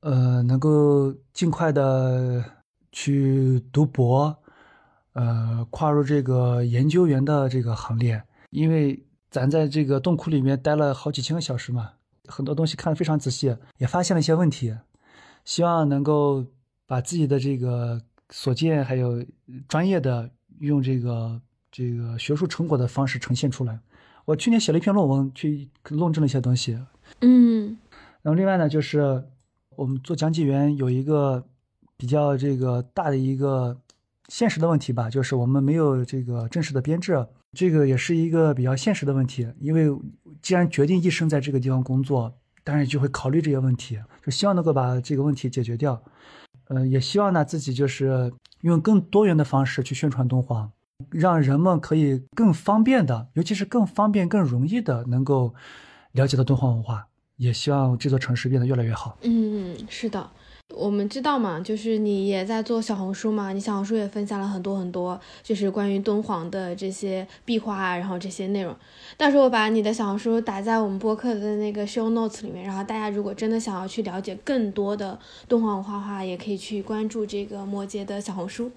[0.00, 2.44] 呃能够尽快的
[2.92, 4.36] 去读博，
[5.14, 11.94] 呃跨入这个研究员的这个行列，因为咱在这个洞窟里面待了好几千个小时嘛，
[12.28, 14.76] 很多东西看得非常仔细，也发现了一些问题，
[15.44, 16.44] 希望能够
[16.86, 18.00] 把自己的这个
[18.30, 19.24] 所见还有
[19.66, 21.40] 专业的用这个
[21.72, 23.80] 这个学术成果的方式呈现出来。
[24.24, 26.78] 我去年写了一篇论文，去论证了一些东西。
[27.22, 27.78] 嗯
[28.20, 29.24] 然后另外呢，就是
[29.76, 31.42] 我们做讲解员有一个
[31.96, 33.80] 比较这个大的一个
[34.28, 37.26] 现实的问题吧，就是我们没有这个正式的编制，
[37.58, 39.48] 这个也是一个比较现实的问题。
[39.58, 39.90] 因为
[40.40, 42.32] 既然决定一生在这个地方工作，
[42.62, 46.00] 当然就会考虑这些问题，就希望能够把这个问题解决掉。
[46.68, 50.70] 呃，也希望呢自己就是用更多元的方式去宣传敦煌，
[51.10, 55.52] 让人们可以更方便的，尤其是更方便、更容易的能够
[56.12, 57.08] 了解到敦煌文化。
[57.38, 59.18] 也希望这座城市变得越来越好。
[59.22, 60.30] 嗯，是的。
[60.74, 68.76] 我们知道嘛，就是你也在做小红书嘛，你小红书也分享了很多很多，就是关于敦煌的这些壁画，然后这些内容。
[69.16, 78.70] 到时候我把你的小红书打在我们播客的那个 show notes 里面，然后大家如果真的想要去了解更多的敦煌文化的话，也可以去关注这个摩羯的小红书。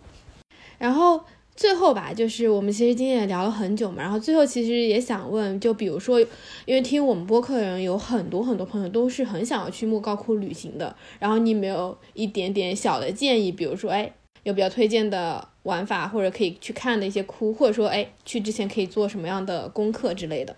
[0.78, 1.22] 然后
[1.56, 6.20] 最后吧，就是我们其实今天也聊了很久嘛，然后最后其实也想问，就比如说，
[6.66, 14.12] 因为听我们播客的人有很多很多朋友都是很想要去莫高窟旅行的，然后你有没有一点点小的建议，比如说，哎，
[14.44, 20.56] 有比较推荐的玩法，或者可以去看的一些窟，或者说，哎，去之前可以做什么样的功课之类的？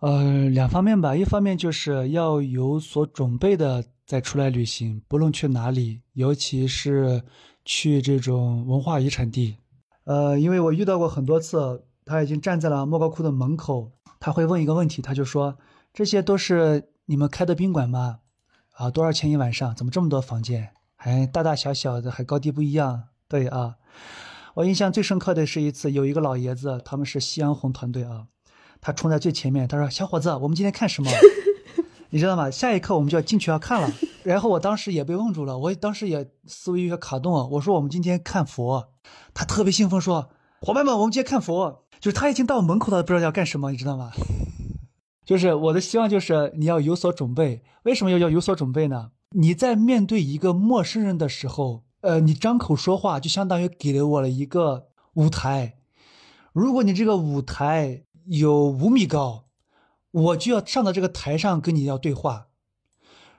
[0.00, 7.22] 呃，两方面吧，一方面就是要有所准备的再出来旅行，不论去哪里，尤其是
[7.64, 9.56] 去这种文化遗产地，
[10.06, 13.90] 呃，因为我遇到过很多次，他已经站在了莫高窟的门口，
[14.20, 15.58] 他会问一个问题，他就说
[15.92, 18.20] ：“这些都是你们开的宾馆吗？
[18.76, 19.74] 啊，多少钱一晚上？
[19.74, 20.70] 怎么这么多房间？
[20.94, 23.08] 还大大小小的，还高低不一样？
[23.26, 23.74] 对啊，
[24.54, 28.26] 我印象最深刻的是一次，有一个老爷子，他们是夕阳红团队啊。”
[28.80, 31.10] 他冲在最前面，他说：“小伙子，我们今天看什么？
[32.10, 32.50] 你知道吗？
[32.50, 33.92] 下一刻我们就要进去要看了。
[34.22, 37.32] ”然后我当时也被问住了，我当时也思维有些卡顿。
[37.50, 38.92] 我说：“我们今天看佛。”
[39.34, 40.30] 他特别兴奋说
[40.60, 44.12] ：“伙伴们，我们今天看佛。”就是他已经到门口了，不知道要干什么，你知道吗？
[45.24, 47.62] 就是我的希望就是你要有所准备。
[47.84, 49.10] 为什么要要有所准备呢？
[49.30, 55.78] 你在面对一个陌生人的时候，呃，你张口说话就相当于给了我了一个舞台。
[56.52, 59.45] 如果你这个舞台，有五米高，
[60.16, 62.46] 我就要上到这个台上跟你要对话。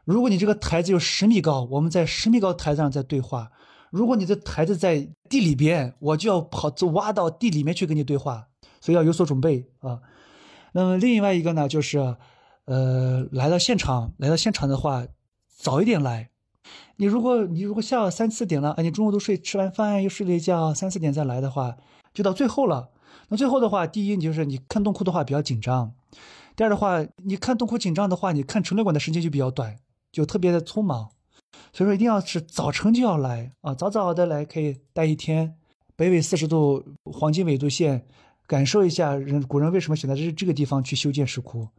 [0.06, 3.52] 如果你这个台子有十米高，我们在十米高台子上在对话。
[3.90, 8.48] 如果你的台子在地里边，我就要跑走挖到地里面去跟你对话。
[8.80, 10.00] 所以要有所准备啊。
[10.74, 12.16] 那么另外一个呢，就是，
[12.66, 15.08] 呃，来到现场，来到现场的话，
[15.50, 16.30] 早一点来。
[16.98, 21.76] 你如果你如果下午三四点了，哎，你中午都睡吃完饭又睡了一觉，三四点再来的话，
[22.14, 22.90] 就到最后了。
[23.30, 25.92] 那最后的话，第一，你就是你看洞窟的话比较紧张；
[26.58, 29.78] 第二的话，你看洞窟紧张的话，你看陈列馆的时间就比较短，
[30.12, 31.12] 就特别的匆忙。
[31.72, 35.56] 所以说，一定要是早晨就要来啊，早早的来可以待一天。
[35.96, 38.08] 北纬四十度黄金纬度线，
[38.48, 41.70] 感受一下人古人为什么选择这这个地方去修建石窟。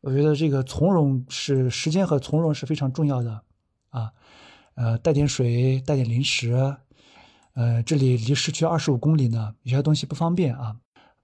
[0.00, 3.42] 我觉得这个从容是时间和从容是非常重要的
[3.90, 4.10] 啊。
[4.76, 6.76] 呃，带点水，带点零食。
[7.52, 10.76] 呃，这里离市区二十五公里呢，有些东西不方便啊。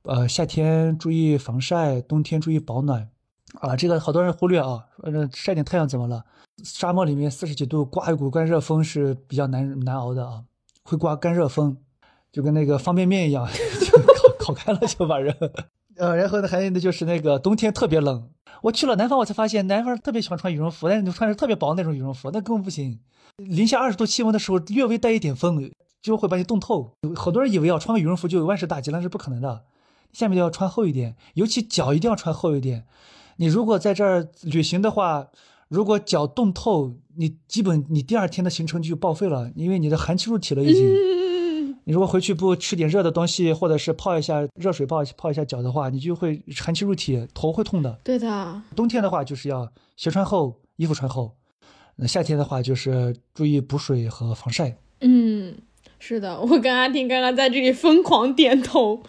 [0.05, 3.09] 呃，夏天注意防晒，冬天注意保暖。
[3.61, 6.24] 啊，这个好多人忽略啊，呃，晒点太阳怎么了？
[6.64, 10.42] 沙漠里面四十几度，刮一股干热风是比较难难熬的啊，
[10.82, 11.76] 会刮干热风，
[12.32, 13.46] 就跟那个方便面一样，
[13.80, 15.36] 就烤烤开了就把人。
[15.96, 18.28] 呃，然后呢，还有的就是那个冬天特别冷。
[18.62, 22.98] 我去了南方，我才发现南方特别喜欢穿羽绒服，但是你穿着特别薄那种羽绒服，那根本不行。
[23.36, 25.70] 零下二十度气温的时候，略微带一点风。
[26.03, 26.96] 就会把你冻透。
[27.14, 29.62] 好多人以为要穿个羽绒服就万事大吉，那是不可能的。
[30.12, 32.84] 下面要穿厚一点，尤其脚一定要穿厚一点。
[33.36, 35.28] 你如果在这儿旅行的话，
[35.68, 40.84] 如果脚冻透，你基本你第二天的行程就报废了，因为你的寒气入体了已经。
[41.84, 47.98] 你如果回去不吃点热的东西，或者是泡一下热水泡泡一下脚的话，你就会寒气入体，头会痛的。
[48.04, 48.62] 对的。
[48.76, 51.34] 冬天的话就是要鞋穿厚，衣服穿厚。
[51.96, 54.76] 那夏天的话就是注意补水和防晒。
[55.00, 55.56] 嗯。
[56.05, 59.00] 是的，我跟阿婷刚刚在这里疯狂点头，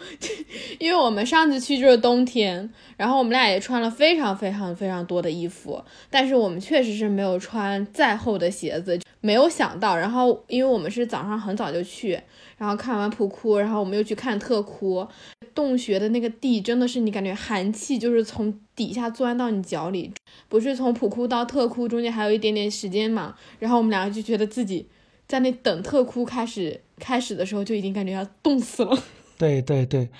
[0.78, 12.12] 因为我们上次去就是冬天，然后我们俩也穿了非常非常非常多的衣服，但是我们确实是没有穿再厚的鞋子，没有想到，然后因为我们是早上很早就去，
[12.58, 15.04] 然后看完普窟，然后我们又去看特窟，
[15.52, 20.12] 洞穴的那个地真的是你感觉寒气就是从底下钻到你脚里，
[20.48, 24.86] 不是从普窟到特窟中间还有一点点时间嘛，然后我们两个就觉得自己。
[25.26, 28.96] 在那等特窟开始开始的时候，就已经感觉要冻死了。
[29.38, 30.10] 对对对，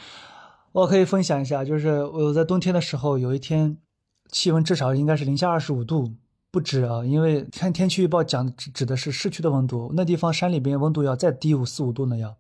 [0.73, 3.77] 我可以分享一下，就是我在冬天的时候，有一天
[4.31, 6.15] 气温至少应该是零下二十五度
[6.51, 12.37] 不止啊，因为看天气预报讲指指的是市区的温度，那地方山里边温度要再低五四五度呢要。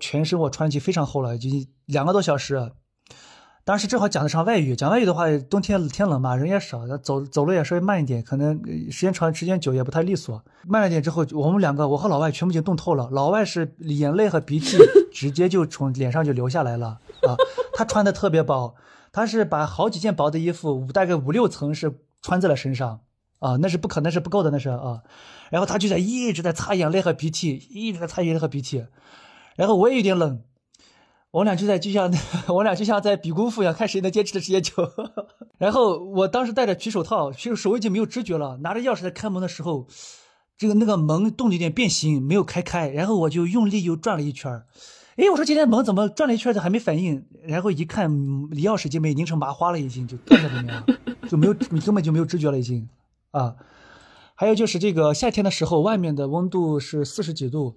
[0.00, 2.72] 全身我穿起非常厚了，已经两个多小时。
[3.64, 10.44] 当时正好讲的上外语，讲外语的话，冬天天冷嘛，人也少，走走路也稍微慢一点，可能时间长时间久也不太利索。
[10.66, 13.08] 慢了点之后，我们两个，我和老外全部已经冻透了。
[13.10, 14.76] 老外是眼泪和鼻涕
[15.10, 17.32] 直接就从脸上就流下来了啊！
[17.72, 18.74] 他穿的特别薄，
[19.10, 23.00] 他是把好几件薄的衣服，大概五六层是穿在了身上
[23.38, 25.00] 啊，那是不可能是不够的，那是啊。
[25.48, 28.84] 然后他就在一直在擦眼泪和鼻涕，一直在擦眼泪和鼻涕，
[29.56, 30.42] 然后我也有点冷。
[31.34, 32.08] 我俩就在就像
[32.46, 34.72] 我俩就像在比功夫一样，看谁能坚持的时间久。
[35.58, 38.56] 然后我当时戴着皮手套，其实手已经没有知觉了。
[38.58, 39.88] 拿着钥匙在开门的时候，
[40.56, 42.88] 这个那个门动了有点变形，没有开开。
[42.88, 44.66] 然后我就用力又转了一圈儿。
[45.16, 47.26] 哎，我说今天门怎么转了一圈儿还没反应？
[47.42, 48.08] 然后一看，
[48.52, 50.86] 钥匙已经被拧成麻花了，已经就断在里面了，
[51.28, 52.88] 就没有你根本就没有知觉了，已经
[53.32, 53.56] 啊。
[54.36, 57.74] 还有就是这个夏天的时候，外面的温度是四十几度。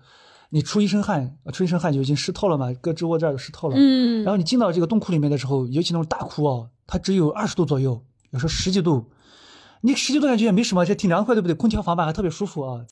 [0.50, 3.76] 你出一身汗，出一身汗就已经湿透了嘛，胳肢窝这儿就湿透了。
[3.78, 8.02] 嗯，然后你进到这个洞窟里面的时候，尤其那种大窟哦，它只有二十度左右，
[8.32, 9.06] 有时候十几度，
[9.82, 11.54] 你十几度感觉也没什么，这挺凉快，对不对？
[11.54, 12.86] 空调房吧还特别舒服啊。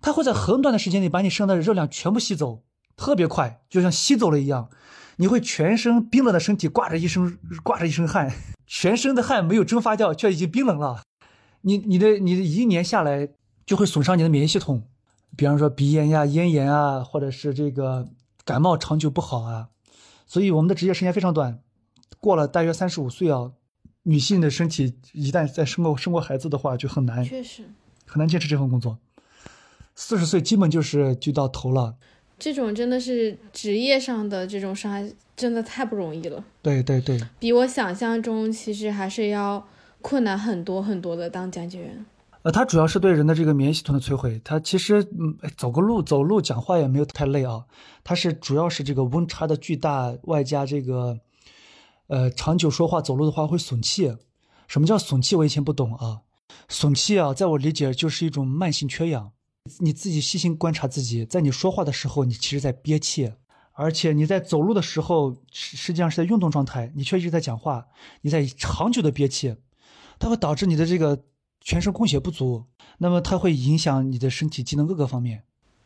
[0.00, 2.62] 它会在很短的时间内把你身上的热量全部吸走，
[2.96, 4.68] 特别快，就像吸走了一样。
[5.16, 8.32] 你会全身冰冷的身体挂着一身挂着一身汗，
[8.66, 11.02] 全身的汗没有蒸发掉，却已经冰冷了。
[11.62, 13.30] 你你的你的一年下来。
[13.66, 14.82] 就会损伤你的免疫系统，
[15.36, 18.08] 比方说鼻炎呀、咽炎啊，或者是这个
[18.44, 19.68] 感冒长久不好啊。
[20.26, 21.60] 所以我们的职业时间非常短，
[22.18, 23.52] 过了大约三十五岁啊，
[24.04, 27.64] 女性的身体一旦再生过生过孩子的话，就很难，确实
[28.06, 28.98] 很难坚持这份工作。
[29.94, 31.96] 四十岁基本就是就到头了。
[32.38, 36.42] 这种真的是职业上的这种伤害，真的太不容易了。
[36.62, 39.66] 对对对，比我想象中其实还是要
[40.00, 41.28] 困难很多很多的。
[41.28, 42.06] 当讲解员，
[42.42, 44.40] 呃，它主要是对人的这个免疫系统的摧毁。
[44.42, 47.64] 它其实嗯，走个路、走路、讲话也没有太累啊。
[48.02, 51.18] 它是主要是这个温差的巨大，外加这个
[52.06, 54.16] 呃长久说话、走路的话会损气。
[54.68, 55.36] 什么叫损气？
[55.36, 56.20] 我以前不懂啊。
[56.68, 59.32] 损气啊，在我理解就是一种慢性缺氧。
[59.80, 63.30] 你自己细心观察自己，在你说话的时候，你其实在憋气，
[63.72, 67.86] 而且你在走路的时候，实际上是在运动状态，你却一直在讲话，
[68.22, 69.54] 你在长久的憋气，
[70.18, 71.24] 它会导致你的这个
[71.60, 72.64] 全身供血不足，
[72.98, 75.42] 那么它会影响你的身体机能各个方面。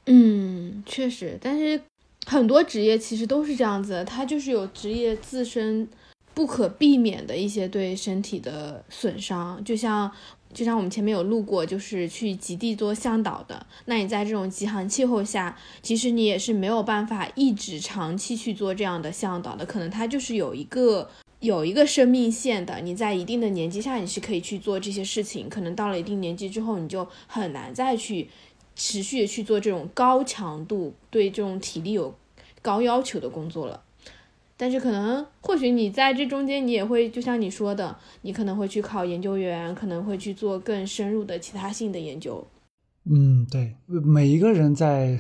[0.07, 1.81] 嗯，确实，但是
[2.27, 5.89] 很多职业其实都是这样子，它就是有职业自身
[6.35, 10.11] 不可避免的一些对身体的损伤，就像。
[10.53, 13.67] 就像我们前面有录过，就是去极地做向导的。
[13.87, 19.67] 那你在这种极寒气候下，其实你也是没有办法一直长期去做这样的向导的。
[19.67, 21.11] 可能它就是有一个
[21.45, 22.81] 有一个生命线的。
[22.81, 25.49] 你在一定的年纪下，你是可以去做这些事情。
[25.49, 28.29] 可能到了一定年纪之后，你就很难再去
[28.75, 32.15] 持续的去做这种高强度、对这种体力有
[32.63, 33.83] 高要求的工作了。
[34.57, 42.47] 但是可能，或许你在这中间，你也会就像你说的，你可能会去考研究员，可能会去做更深入的其他性的研究。
[43.05, 45.19] 嗯，对，每一个人在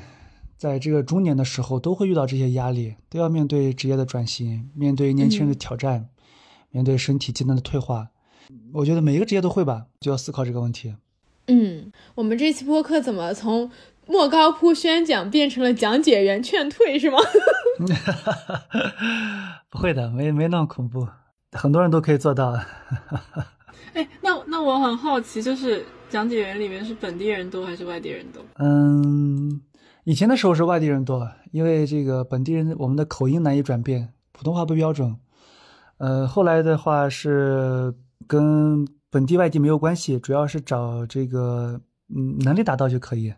[0.56, 6.08] 在这个中年的时候都会遇到这些压力，都要面对职业的转型，面对年轻人的挑战，
[6.74, 8.08] 面对身体机能的退化。
[8.74, 10.94] 我觉得每一个职业都会吧，就要思考这个问题。
[11.46, 13.70] 嗯，我们这期播客怎么从？
[14.06, 17.16] 莫高窟宣讲变成了讲解员劝退是吗？
[19.70, 21.08] 不会的，没没那么恐怖，
[21.52, 22.52] 很多人都可以做到。
[23.94, 28.42] 哎，那那我很好奇，就是讲解员里面是本地人多还是外地人多？
[28.62, 29.62] 嗯，
[30.04, 35.16] 以前的时候是外地人多，因为这个本地人我们的口音难以转变，普通话不标准。
[35.98, 37.94] 呃，后来的话是
[38.26, 41.80] 跟本地外地没有关系，主要是找这个
[42.14, 43.32] 嗯能力达到就可以。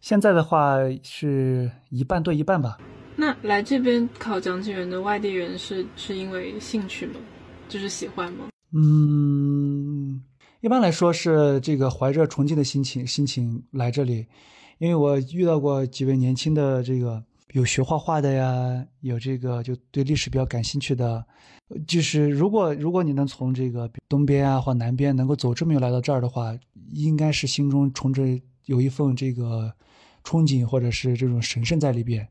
[0.00, 2.78] 现在的话是一半对一半吧。
[3.14, 7.14] 那来这边考讲解员的外地人是是因为兴趣吗？
[7.68, 8.46] 就是喜欢吗？
[8.74, 10.20] 嗯，
[10.60, 14.26] 一般来说是这个怀着崇敬的心情心情来这里，
[14.78, 17.22] 因为我遇到过几位年轻的这个
[17.52, 21.24] 有学画画的呀，有这个就对历史比较感兴趣的，
[21.86, 26.56] 就是如果如果你能从这个东边啊或南边能够走这么远来到这儿的话，
[26.92, 28.22] 应该是心中冲着
[28.66, 29.72] 有一份这个。
[30.24, 32.28] 憧憬或者是这种神圣在里边。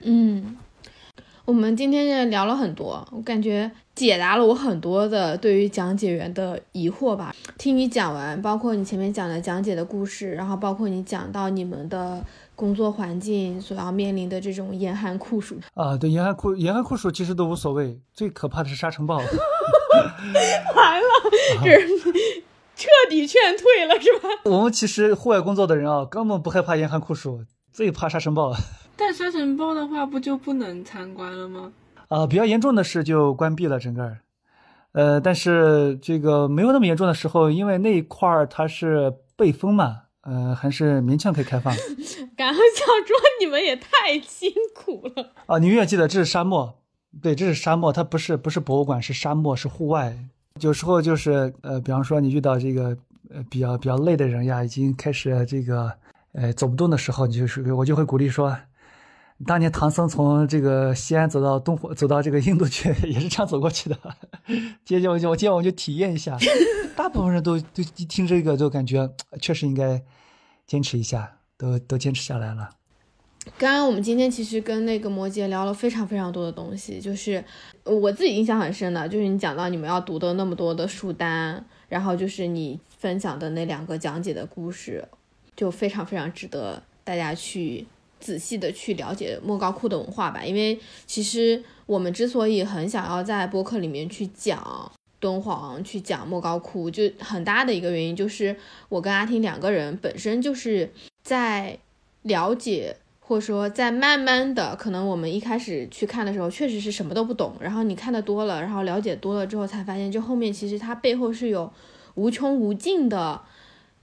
[0.00, 0.56] 嗯，
[1.44, 7.34] 我们今天聊了很多，我感觉解答了我很多的对于讲解员的疑惑吧。
[7.58, 19.16] 听你讲完，包括你前面讲的讲解的故事，然后包括你讲到你们的工作环境所要面临的这种严寒酷暑啊，对，严寒酷严寒酷暑其实都无所谓，最可怕的是沙尘暴。
[20.76, 21.06] 完了，
[21.64, 21.80] 这。
[22.74, 24.28] 彻底劝退了是吧？
[24.44, 28.52] 我们其实户外工作的人啊，根本不害怕严寒酷暑，最怕沙尘暴。
[28.96, 31.70] 但沙尘暴的话，不就不能参观了吗？
[32.08, 34.16] 啊，比较严重的是就关闭了整个。
[34.92, 41.74] 呃，但是这个没有那么严重的时候，因为那一块儿它是背风嘛，呃，还是勉强可以开放。
[42.36, 45.58] 感恩小说你们也太辛苦了啊！
[45.58, 46.78] 你永远记得这是沙漠，
[47.20, 50.16] 对，这是沙漠，它不是不是博物馆，是沙漠，是户外。
[50.60, 52.96] 有时候就是呃，比方说你遇到这个
[53.30, 55.92] 呃比较比较累的人呀，已经开始这个
[56.32, 58.56] 呃走不动的时候，你就是我就会鼓励说，
[59.46, 63.98] 当年唐僧从这个西安走到东走到这个印度去， 也是这样走过去的。
[64.84, 66.36] 今天我就我今天我就体验一下，
[66.96, 69.10] 大部分人都都一听这个就感觉
[69.40, 70.02] 确实应该
[70.66, 72.70] 坚持一下，都都坚持下来了。
[73.58, 77.44] 刚刚我们今天其实跟那个摩羯聊了非常非常多的东西，就是
[77.82, 85.08] 我自己印象很深的，就是你讲到你们要读的那么多的书单，然后就是你分享的那两个讲解的故事，
[85.56, 87.84] 就非常非常值得大家去
[88.22, 90.42] 仔细的去了解莫高窟的文化吧。
[90.42, 94.90] 因为其实我们之所以很想要在播客里面去讲
[95.20, 98.56] 敦煌，去讲莫高窟，就很大的一个原因就是
[98.88, 100.90] 我跟阿婷两个人本身就是
[101.22, 101.76] 在
[102.22, 102.96] 了解。
[103.24, 107.54] 或者说，在慢慢的，可能我们一开始去看的时候，确实是什么都不懂。
[107.60, 111.72] 然后你看的多了，然后了解多了之后，才发现，就后面其实它背后是有
[112.14, 113.40] 无穷无尽的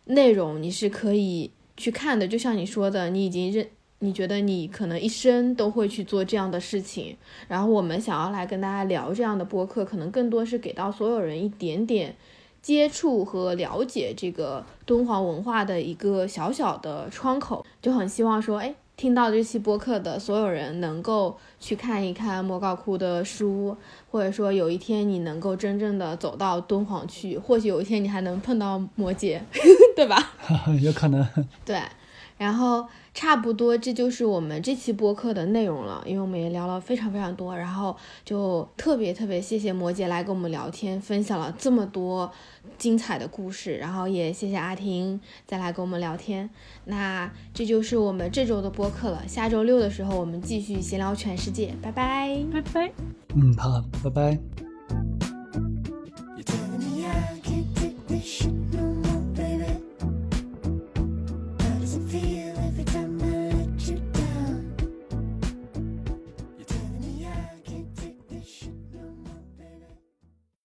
[0.06, 2.28] 内容你是可以去看的。
[2.28, 3.68] 就像你说的，你已经认，
[4.00, 7.16] 你觉得你可能一生都会去做这样的事情。
[7.48, 12.16] 然后我们想要来跟大家聊这样的播客，可能更多是给到所有人一点点
[12.62, 17.66] 接触和了解这个敦煌文化的一个小小的窗口。
[17.82, 18.76] 就很希望说，哎。
[19.00, 23.74] 听到这期播客的所有人，能够去看一看莫高窟的书，
[24.12, 29.40] 或者说有一天你能够真正的走到敦煌去，或许有一天你还能碰到摩羯，
[29.96, 30.34] 对吧？
[30.84, 31.26] 有可能。
[31.64, 31.82] 对，
[32.38, 32.86] 然后。
[33.20, 37.94] 差不多，这就是我们这期播客的内容了，因为我们也聊了非常非常多，然后
[38.24, 42.32] 就特别特别谢谢摩羯来跟我们聊天，分享了这么多
[42.78, 46.50] 精彩的故事，然后也谢谢阿婷再来跟我们聊天。
[46.86, 52.92] 那这就是我们这周的播客了，下周六的时候我们继续闲聊全世界，拜拜拜拜。
[53.36, 55.39] 嗯，好，拜拜。